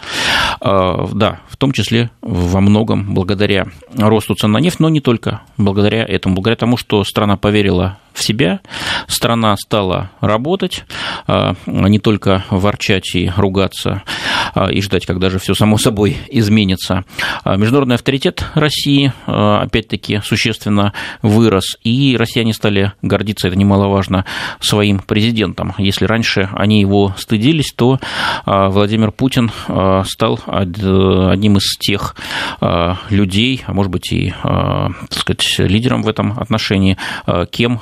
Да, 0.60 1.40
в 1.48 1.56
том 1.56 1.72
числе 1.72 2.10
во 2.22 2.60
многом 2.60 3.14
благодаря 3.14 3.66
росту 3.96 4.34
цен 4.34 4.52
на 4.52 4.58
нефть, 4.58 4.80
но 4.80 4.88
не 4.88 5.00
только 5.00 5.42
благодаря 5.56 6.04
этому, 6.04 6.34
благодаря 6.34 6.56
тому, 6.56 6.76
что 6.76 7.04
страна 7.04 7.36
поверила 7.36 7.98
в 8.12 8.22
себя, 8.22 8.60
страна 9.08 9.54
стала 9.58 10.10
работать, 10.20 10.85
не 11.66 11.98
только 11.98 12.44
ворчать 12.50 13.14
и 13.14 13.30
ругаться 13.36 14.02
а, 14.54 14.70
и 14.70 14.80
ждать, 14.80 15.06
когда 15.06 15.30
же 15.30 15.38
все 15.38 15.54
само 15.54 15.78
собой 15.78 16.16
изменится. 16.30 17.04
А, 17.44 17.56
международный 17.56 17.96
авторитет 17.96 18.44
России, 18.54 19.12
опять-таки, 19.26 20.20
существенно 20.24 20.92
вырос, 21.22 21.76
и 21.82 22.16
россияне 22.18 22.52
стали 22.52 22.92
гордиться, 23.02 23.48
это 23.48 23.56
немаловажно, 23.56 24.24
своим 24.60 25.00
президентом. 25.00 25.74
Если 25.78 26.04
раньше 26.04 26.48
они 26.52 26.80
его 26.80 27.14
стыдились, 27.18 27.72
то 27.72 27.98
Владимир 28.44 29.12
Путин 29.12 29.50
стал 30.04 30.40
одним 30.46 31.56
из 31.58 31.76
тех 31.78 32.16
людей, 33.10 33.62
а 33.66 33.72
может 33.72 33.90
быть 33.92 34.12
и, 34.12 34.32
так 34.42 34.92
сказать, 35.10 35.58
лидером 35.58 36.02
в 36.02 36.08
этом 36.08 36.38
отношении, 36.38 36.96
кем 37.50 37.80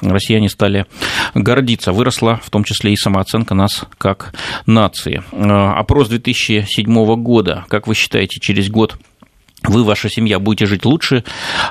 россияне 0.00 0.48
стали 0.48 0.86
гордиться. 1.34 1.92
Выросла 1.92 2.27
в 2.36 2.50
том 2.50 2.64
числе 2.64 2.92
и 2.92 2.96
самооценка 2.96 3.54
нас 3.54 3.84
как 3.98 4.34
нации. 4.66 5.22
Э, 5.32 5.78
опрос 5.78 6.08
2007 6.08 7.22
года. 7.22 7.64
Как 7.68 7.86
вы 7.86 7.94
считаете, 7.94 8.40
через 8.40 8.70
год 8.70 8.96
вы, 9.64 9.82
ваша 9.82 10.08
семья, 10.08 10.38
будете 10.38 10.66
жить 10.66 10.84
лучше 10.84 11.24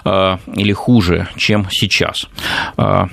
э, 0.03 0.37
или 0.53 0.73
хуже, 0.73 1.29
чем 1.37 1.67
сейчас. 1.71 2.27
Э, 2.77 3.05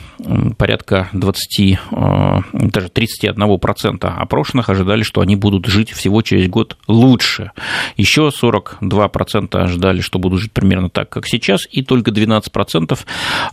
порядка 0.58 1.08
20, 1.12 1.60
э, 1.60 2.40
даже 2.52 2.88
31% 2.88 4.04
опрошенных 4.04 4.68
ожидали, 4.68 5.02
что 5.02 5.20
они 5.20 5.37
будут 5.37 5.66
жить 5.66 5.92
всего 5.92 6.22
через 6.22 6.48
год 6.48 6.76
лучше. 6.88 7.52
Еще 7.96 8.30
42% 8.30 9.56
ожидали, 9.56 10.00
что 10.00 10.18
будут 10.18 10.40
жить 10.40 10.52
примерно 10.52 10.90
так, 10.90 11.08
как 11.08 11.28
сейчас, 11.28 11.60
и 11.70 11.82
только 11.82 12.10
12% 12.10 12.98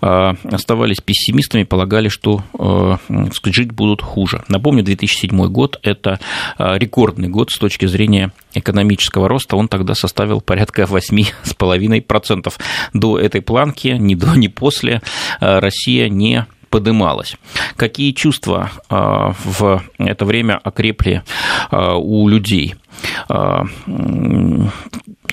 э, 0.02 0.34
оставались 0.52 1.02
пессимистами, 1.02 1.64
полагали, 1.64 2.10
что 2.10 2.44
э, 2.58 2.98
жить 3.46 3.72
будут 3.72 4.02
хуже. 4.02 4.44
Напомню, 4.48 4.84
2007 4.84 5.46
год– 5.48 5.80
это 5.84 6.20
рекордный 6.58 7.28
год 7.28 7.52
с 7.52 7.58
точки 7.60 7.86
зрения 7.86 8.32
экономического 8.54 9.28
роста. 9.28 9.56
Он 9.56 9.68
тогда 9.68 9.94
составил 9.94 10.42
порядка 10.42 10.86
8 10.86 11.11
8,5%. 11.12 12.54
До 12.94 13.20
этой 13.20 13.42
планки, 13.42 13.90
ни 13.90 14.16
до, 14.16 14.36
ни 14.36 14.48
после, 14.48 15.02
э, 15.40 15.60
Россия 15.60 16.10
не 16.10 16.46
подымалась. 16.70 17.36
Какие 17.76 18.14
чувства 18.14 18.72
э, 18.90 18.96
в 19.44 19.84
это 19.98 20.26
время 20.26 20.60
окрепли 20.64 21.24
э, 21.72 21.94
у 21.98 22.28
людей? 22.28 22.76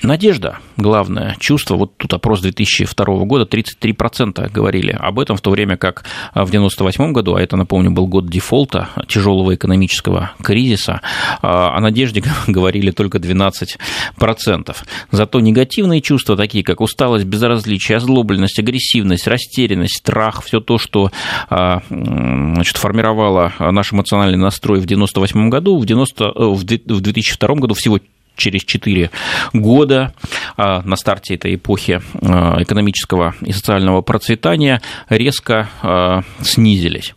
Надежда, 0.03 0.59
главное 0.77 1.35
чувство, 1.39 1.75
вот 1.75 1.97
тут 1.97 2.13
опрос 2.13 2.41
2002 2.41 3.25
года, 3.25 3.45
33% 3.45 4.51
говорили 4.51 4.91
об 4.91 5.19
этом, 5.19 5.35
в 5.35 5.41
то 5.41 5.51
время 5.51 5.77
как 5.77 6.03
в 6.33 6.49
1998 6.49 7.11
году, 7.11 7.35
а 7.35 7.41
это, 7.41 7.57
напомню, 7.57 7.91
был 7.91 8.07
год 8.07 8.29
дефолта, 8.29 8.89
тяжелого 9.07 9.55
экономического 9.55 10.31
кризиса, 10.41 11.01
о 11.41 11.79
надежде 11.79 12.23
говорили 12.47 12.91
только 12.91 13.17
12%. 13.17 14.75
Зато 15.11 15.39
негативные 15.39 16.01
чувства, 16.01 16.37
такие 16.37 16.63
как 16.63 16.81
усталость, 16.81 17.25
безразличие, 17.25 17.97
озлобленность, 17.97 18.59
агрессивность, 18.59 19.27
растерянность, 19.27 19.97
страх, 19.97 20.43
все 20.43 20.59
то, 20.59 20.77
что 20.77 21.11
а, 21.49 21.81
значит, 21.89 22.77
формировало 22.77 23.53
наш 23.59 23.93
эмоциональный 23.93 24.37
настрой 24.37 24.79
в 24.79 24.85
1998 24.85 25.49
году, 25.49 25.77
в, 25.77 25.85
90, 25.85 26.23
э, 26.23 26.29
в 26.35 26.63
2002 26.63 27.55
году 27.55 27.73
всего 27.73 27.99
через 28.39 28.63
4 28.63 29.11
года 29.53 30.13
а, 30.57 30.81
на 30.81 30.95
старте 30.95 31.35
этой 31.35 31.55
эпохи 31.55 32.01
а, 32.21 32.61
экономического 32.61 33.35
и 33.41 33.51
социального 33.51 34.01
процветания 34.01 34.81
резко 35.09 35.69
а, 35.83 36.23
снизились. 36.41 37.13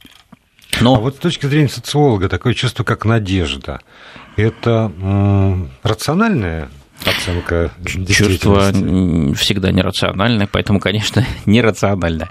Но... 0.81 0.97
А 0.97 1.01
вот 1.01 1.17
с 1.17 1.19
точки 1.19 1.47
зрения 1.47 1.69
социолога 1.69 2.29
такое 2.29 2.55
чувство, 2.55 2.83
как 2.83 3.05
надежда, 3.05 3.81
это 4.37 4.91
м, 5.01 5.71
рациональное 5.83 6.69
оценка 7.05 7.73
Чувство 7.85 8.71
всегда 9.35 9.73
нерациональное, 9.73 10.49
поэтому, 10.51 10.79
конечно, 10.79 11.27
нерациональное. 11.47 12.31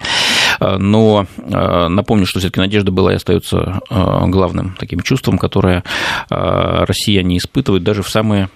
Но 0.59 1.27
напомню, 1.37 2.25
что 2.25 2.39
все-таки 2.39 2.61
надежда 2.61 2.89
была 2.89 3.11
и 3.11 3.15
остается 3.17 3.81
главным 3.89 4.75
таким 4.79 5.01
чувством, 5.01 5.37
которое 5.37 5.83
россияне 6.29 7.37
испытывают 7.37 7.83
даже 7.83 8.01
в 8.01 8.09
самые 8.09 8.49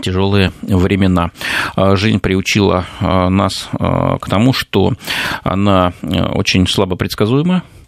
тяжелые 0.00 0.52
времена. 0.62 1.30
А, 1.76 1.96
жизнь 1.96 2.20
приучила 2.20 2.86
а, 3.00 3.28
нас 3.28 3.68
а, 3.72 4.18
к 4.18 4.28
тому, 4.28 4.52
что 4.52 4.92
она 5.42 5.92
очень 6.02 6.66
слабо 6.66 6.96
предсказуема, 6.96 7.62
Э, 7.62 7.79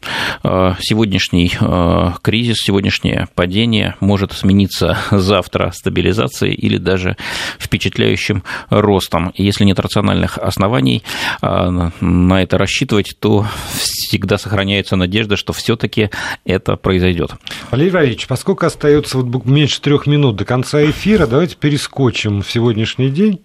сегодняшний 0.43 1.53
э, 1.61 2.13
кризис, 2.23 2.59
сегодняшнее 2.59 3.29
падение 3.35 3.97
может 4.01 4.33
смениться 4.33 4.99
завтра 5.11 5.73
стабилизацией 5.75 6.55
или 6.55 6.79
даже 6.79 7.17
впечатляющим 7.59 8.43
ростом. 8.71 9.33
Если 9.37 9.65
нет 9.65 9.79
рациональных 9.79 10.39
оснований 10.39 11.03
э, 11.41 11.91
на 12.01 12.43
это 12.43 12.59
рассчитывать, 12.59 13.17
то 13.19 13.47
всегда 13.75 14.39
сохраняется 14.39 14.97
надежда, 14.97 15.37
что 15.37 15.53
все-таки 15.53 16.11
это 16.45 16.77
произойдет. 16.77 17.33
Валерий 17.71 17.91
Валерьевич, 17.91 18.27
поскольку 18.27 18.67
остается 18.67 19.19
вот 19.19 19.45
меньше 19.45 19.81
трех 19.81 20.07
минут 20.07 20.37
до 20.37 20.45
конца 20.45 20.85
эфира, 20.85 21.27
давайте 21.27 21.57
перескочим 21.57 22.43
в 22.43 22.51
сегодняшний 22.51 23.11
день. 23.11 23.41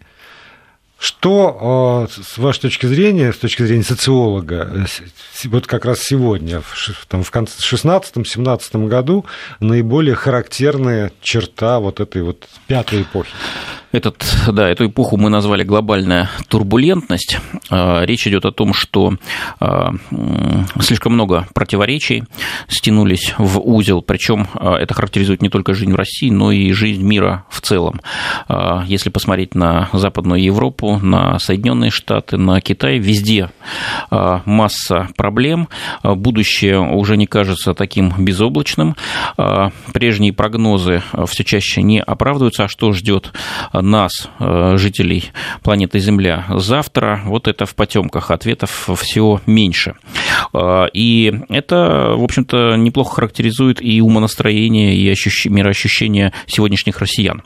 Что, 0.99 2.07
э, 2.09 2.21
с 2.23 2.37
вашей 2.39 2.61
точки 2.61 2.87
зрения, 2.87 3.31
с 3.31 3.37
точки 3.37 3.61
зрения 3.61 3.83
социолога, 3.83 4.67
э, 4.73 5.47
вот 5.47 5.67
как 5.67 5.85
раз 5.85 5.99
сегодня, 5.99 6.63
там, 7.07 7.23
в 7.23 7.31
16-17 7.31 8.87
году, 8.87 9.25
наиболее 9.59 10.15
характерная 10.15 11.11
черта 11.21 11.79
вот 11.79 11.99
этой 11.99 12.23
вот 12.23 12.47
пятой 12.65 13.03
эпохи? 13.03 13.29
Этот, 13.91 14.25
да, 14.51 14.69
эту 14.69 14.87
эпоху 14.87 15.17
мы 15.17 15.29
назвали 15.29 15.63
глобальная 15.63 16.29
турбулентность. 16.49 17.39
А, 17.69 18.03
речь 18.03 18.27
идет 18.27 18.45
о 18.45 18.51
том, 18.51 18.73
что 18.73 19.13
а, 19.59 19.91
слишком 20.79 21.13
много 21.13 21.47
противоречий 21.53 22.23
стянулись 22.67 23.33
в 23.37 23.59
узел, 23.59 24.01
причем 24.01 24.47
а, 24.53 24.75
это 24.75 24.93
характеризует 24.93 25.41
не 25.41 25.49
только 25.49 25.73
жизнь 25.73 25.93
в 25.93 25.95
России, 25.95 26.29
но 26.29 26.51
и 26.51 26.71
жизнь 26.73 27.03
мира 27.03 27.45
в 27.49 27.61
целом. 27.61 28.01
Если 28.85 29.09
посмотреть 29.09 29.55
на 29.55 29.89
Западную 29.93 30.41
Европу, 30.41 30.99
на 31.01 31.39
Соединенные 31.39 31.91
Штаты, 31.91 32.37
на 32.37 32.59
Китай, 32.61 32.97
везде 32.97 33.51
масса 34.09 35.09
проблем, 35.15 35.67
будущее 36.03 36.79
уже 36.79 37.17
не 37.17 37.27
кажется 37.27 37.73
таким 37.73 38.13
безоблачным, 38.17 38.95
прежние 39.93 40.33
прогнозы 40.33 41.01
все 41.27 41.43
чаще 41.43 41.81
не 41.81 42.01
оправдываются, 42.01 42.65
а 42.65 42.67
что 42.67 42.91
ждет 42.91 43.33
нас, 43.81 44.29
э, 44.39 44.77
жителей 44.77 45.31
планеты 45.63 45.99
Земля, 45.99 46.45
завтра, 46.49 47.21
вот 47.25 47.47
это 47.47 47.65
в 47.65 47.75
потемках, 47.75 48.31
ответов 48.31 48.89
всего 48.99 49.41
меньше. 49.45 49.95
Э, 50.53 50.85
и 50.93 51.33
это, 51.49 52.15
в 52.17 52.23
общем-то, 52.23 52.75
неплохо 52.75 53.15
характеризует 53.15 53.81
и 53.81 54.01
умонастроение, 54.01 54.95
и 54.95 55.09
ощущ... 55.09 55.45
мироощущение 55.45 56.33
сегодняшних 56.47 56.99
россиян. 56.99 57.43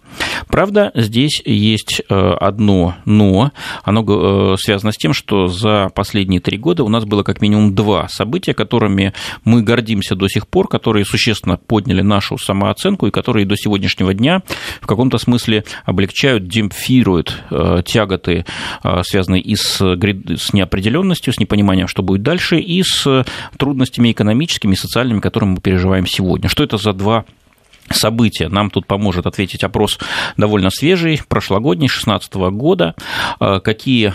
Правда, 0.47 0.91
здесь 0.95 1.41
есть 1.45 2.01
э, 2.07 2.15
одно 2.15 2.95
«но». 3.05 3.51
Оно 3.83 4.57
связано 4.57 4.91
с 4.91 4.97
тем, 4.97 5.13
что 5.13 5.47
за 5.47 5.89
последние 5.93 6.39
три 6.39 6.57
года 6.57 6.83
у 6.83 6.89
нас 6.89 7.05
было 7.05 7.23
как 7.23 7.41
минимум 7.41 7.75
два 7.75 8.07
события, 8.07 8.53
которыми 8.53 9.13
мы 9.43 9.61
гордимся 9.61 10.15
до 10.15 10.27
сих 10.27 10.47
пор, 10.47 10.67
которые 10.67 11.05
существенно 11.05 11.57
подняли 11.57 12.01
нашу 12.01 12.37
самооценку 12.37 13.07
и 13.07 13.11
которые 13.11 13.45
до 13.45 13.55
сегодняшнего 13.55 14.13
дня 14.13 14.41
в 14.81 14.87
каком-то 14.87 15.17
смысле 15.17 15.63
облегчают 15.85 16.20
облегчают, 16.21 16.47
демпфируют 16.47 17.43
э, 17.49 17.81
тяготы, 17.85 18.45
э, 18.83 19.01
связанные 19.03 19.41
и 19.41 19.55
с, 19.55 19.79
с 19.79 20.53
неопределенностью, 20.53 21.33
с 21.33 21.39
непониманием, 21.39 21.87
что 21.87 22.03
будет 22.03 22.21
дальше, 22.21 22.59
и 22.59 22.83
с 22.83 23.25
трудностями 23.57 24.11
экономическими 24.11 24.73
и 24.73 24.77
социальными, 24.77 25.19
которые 25.19 25.49
мы 25.49 25.61
переживаем 25.61 26.05
сегодня. 26.05 26.49
Что 26.49 26.63
это 26.63 26.77
за 26.77 26.93
два 26.93 27.25
события. 27.89 28.47
Нам 28.47 28.69
тут 28.69 28.87
поможет 28.87 29.25
ответить 29.25 29.63
опрос 29.65 29.99
довольно 30.37 30.69
свежий, 30.69 31.19
прошлогодний, 31.27 31.87
2016 31.87 32.33
года. 32.53 32.95
А, 33.39 33.59
какие 33.59 34.13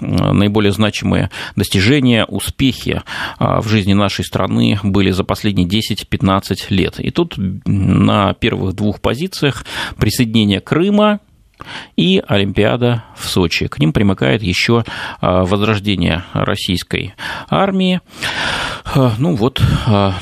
наиболее 0.00 0.70
значимые 0.70 1.30
достижения, 1.56 2.24
успехи 2.26 3.02
в 3.40 3.66
жизни 3.66 3.94
нашей 3.94 4.24
страны 4.24 4.78
были 4.84 5.10
за 5.10 5.24
последние 5.24 5.66
10-15 5.66 6.56
лет. 6.68 7.00
И 7.00 7.10
тут 7.10 7.34
на 7.36 8.34
первых 8.34 8.74
двух 8.74 9.00
позициях 9.00 9.64
присоединение 9.96 10.60
Крыма 10.60 11.18
и 11.96 12.22
Олимпиада 12.26 13.04
в 13.16 13.28
Сочи. 13.28 13.68
К 13.68 13.78
ним 13.78 13.92
примыкает 13.92 14.42
еще 14.42 14.84
возрождение 15.20 16.24
российской 16.32 17.14
армии. 17.48 18.00
Ну 18.94 19.34
вот 19.34 19.60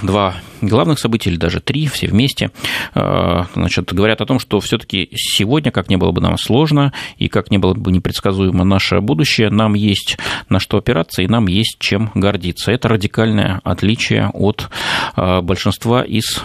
два 0.02 0.34
главных 0.62 0.98
событий, 0.98 1.28
или 1.30 1.36
даже 1.36 1.60
три, 1.60 1.86
все 1.86 2.06
вместе, 2.06 2.50
значит, 2.94 3.92
говорят 3.92 4.22
о 4.22 4.26
том, 4.26 4.38
что 4.38 4.58
все-таки 4.60 5.10
сегодня, 5.14 5.70
как 5.70 5.90
не 5.90 5.96
было 5.96 6.12
бы 6.12 6.20
нам 6.22 6.38
сложно, 6.38 6.92
и 7.18 7.28
как 7.28 7.50
не 7.50 7.58
было 7.58 7.74
бы 7.74 7.92
непредсказуемо 7.92 8.64
наше 8.64 9.00
будущее, 9.00 9.50
нам 9.50 9.74
есть 9.74 10.16
на 10.48 10.58
что 10.58 10.78
опираться, 10.78 11.22
и 11.22 11.28
нам 11.28 11.46
есть 11.46 11.76
чем 11.78 12.10
гордиться. 12.14 12.72
Это 12.72 12.88
радикальное 12.88 13.60
отличие 13.64 14.30
от 14.32 14.70
большинства 15.14 16.02
из 16.02 16.42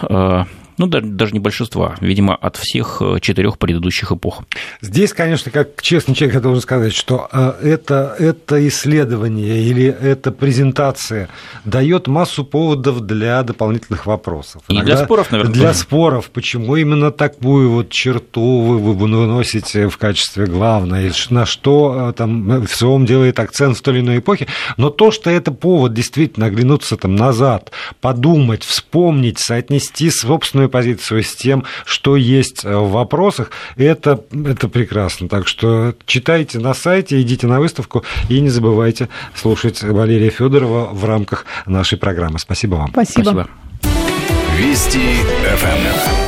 ну, 0.78 0.86
даже 0.86 1.32
не 1.32 1.38
большинства, 1.38 1.96
видимо, 2.00 2.34
от 2.34 2.56
всех 2.56 3.00
э, 3.00 3.18
четырех 3.20 3.58
предыдущих 3.58 4.12
эпох. 4.12 4.42
Здесь, 4.80 5.12
конечно, 5.12 5.50
как 5.50 5.80
честный 5.82 6.14
человек, 6.14 6.36
я 6.36 6.40
должен 6.40 6.62
сказать, 6.62 6.94
что 6.94 7.28
э, 7.32 7.52
это, 7.62 8.14
это 8.18 8.66
исследование 8.68 9.62
или 9.62 9.84
эта 9.84 10.32
презентация 10.32 11.28
дает 11.64 12.06
массу 12.06 12.44
поводов 12.44 13.00
для 13.00 13.42
дополнительных 13.42 14.06
вопросов. 14.06 14.62
И 14.68 14.74
Иногда 14.74 14.96
для 14.96 15.04
споров, 15.04 15.30
наверное. 15.30 15.52
Для 15.52 15.68
тоже. 15.68 15.78
споров, 15.78 16.30
почему 16.30 16.76
именно 16.76 17.10
такую 17.10 17.70
вот 17.70 17.90
черту 17.90 18.60
вы, 18.60 18.78
вы 18.78 18.94
выносите 18.94 19.88
в 19.88 19.96
качестве 19.98 20.46
главной, 20.46 21.12
на 21.30 21.46
что 21.46 22.10
э, 22.10 22.12
там 22.12 22.64
в 22.64 22.68
целом 22.68 23.06
делает 23.06 23.38
акцент 23.38 23.76
в 23.76 23.82
той 23.82 23.94
или 23.94 24.00
иной 24.00 24.18
эпохе. 24.18 24.46
Но 24.76 24.90
то, 24.90 25.10
что 25.10 25.30
это 25.30 25.52
повод 25.52 25.94
действительно 25.94 26.46
оглянуться 26.46 26.96
там 26.96 27.16
назад, 27.16 27.70
подумать, 28.00 28.64
вспомнить, 28.64 29.38
соотнести 29.38 30.10
собственную 30.10 30.61
собственную 30.62 30.70
позицию 30.70 31.22
с 31.22 31.34
тем, 31.34 31.64
что 31.84 32.16
есть 32.16 32.64
э, 32.64 32.76
в 32.76 32.90
вопросах, 32.90 33.50
это, 33.76 34.20
это 34.32 34.68
прекрасно. 34.68 35.28
Так 35.28 35.48
что 35.48 35.94
читайте 36.06 36.58
на 36.58 36.74
сайте, 36.74 37.20
идите 37.20 37.46
на 37.46 37.60
выставку 37.60 38.04
и 38.28 38.40
не 38.40 38.50
забывайте 38.50 39.08
слушать 39.34 39.82
Валерия 39.82 40.30
Федорова 40.30 40.90
в 40.92 41.04
рамках 41.04 41.46
нашей 41.66 41.98
программы. 41.98 42.38
Спасибо 42.38 42.76
вам. 42.76 42.90
Спасибо. 42.90 43.22
Спасибо. 43.22 43.48
Вести 44.58 45.16
ФМ. 45.56 46.21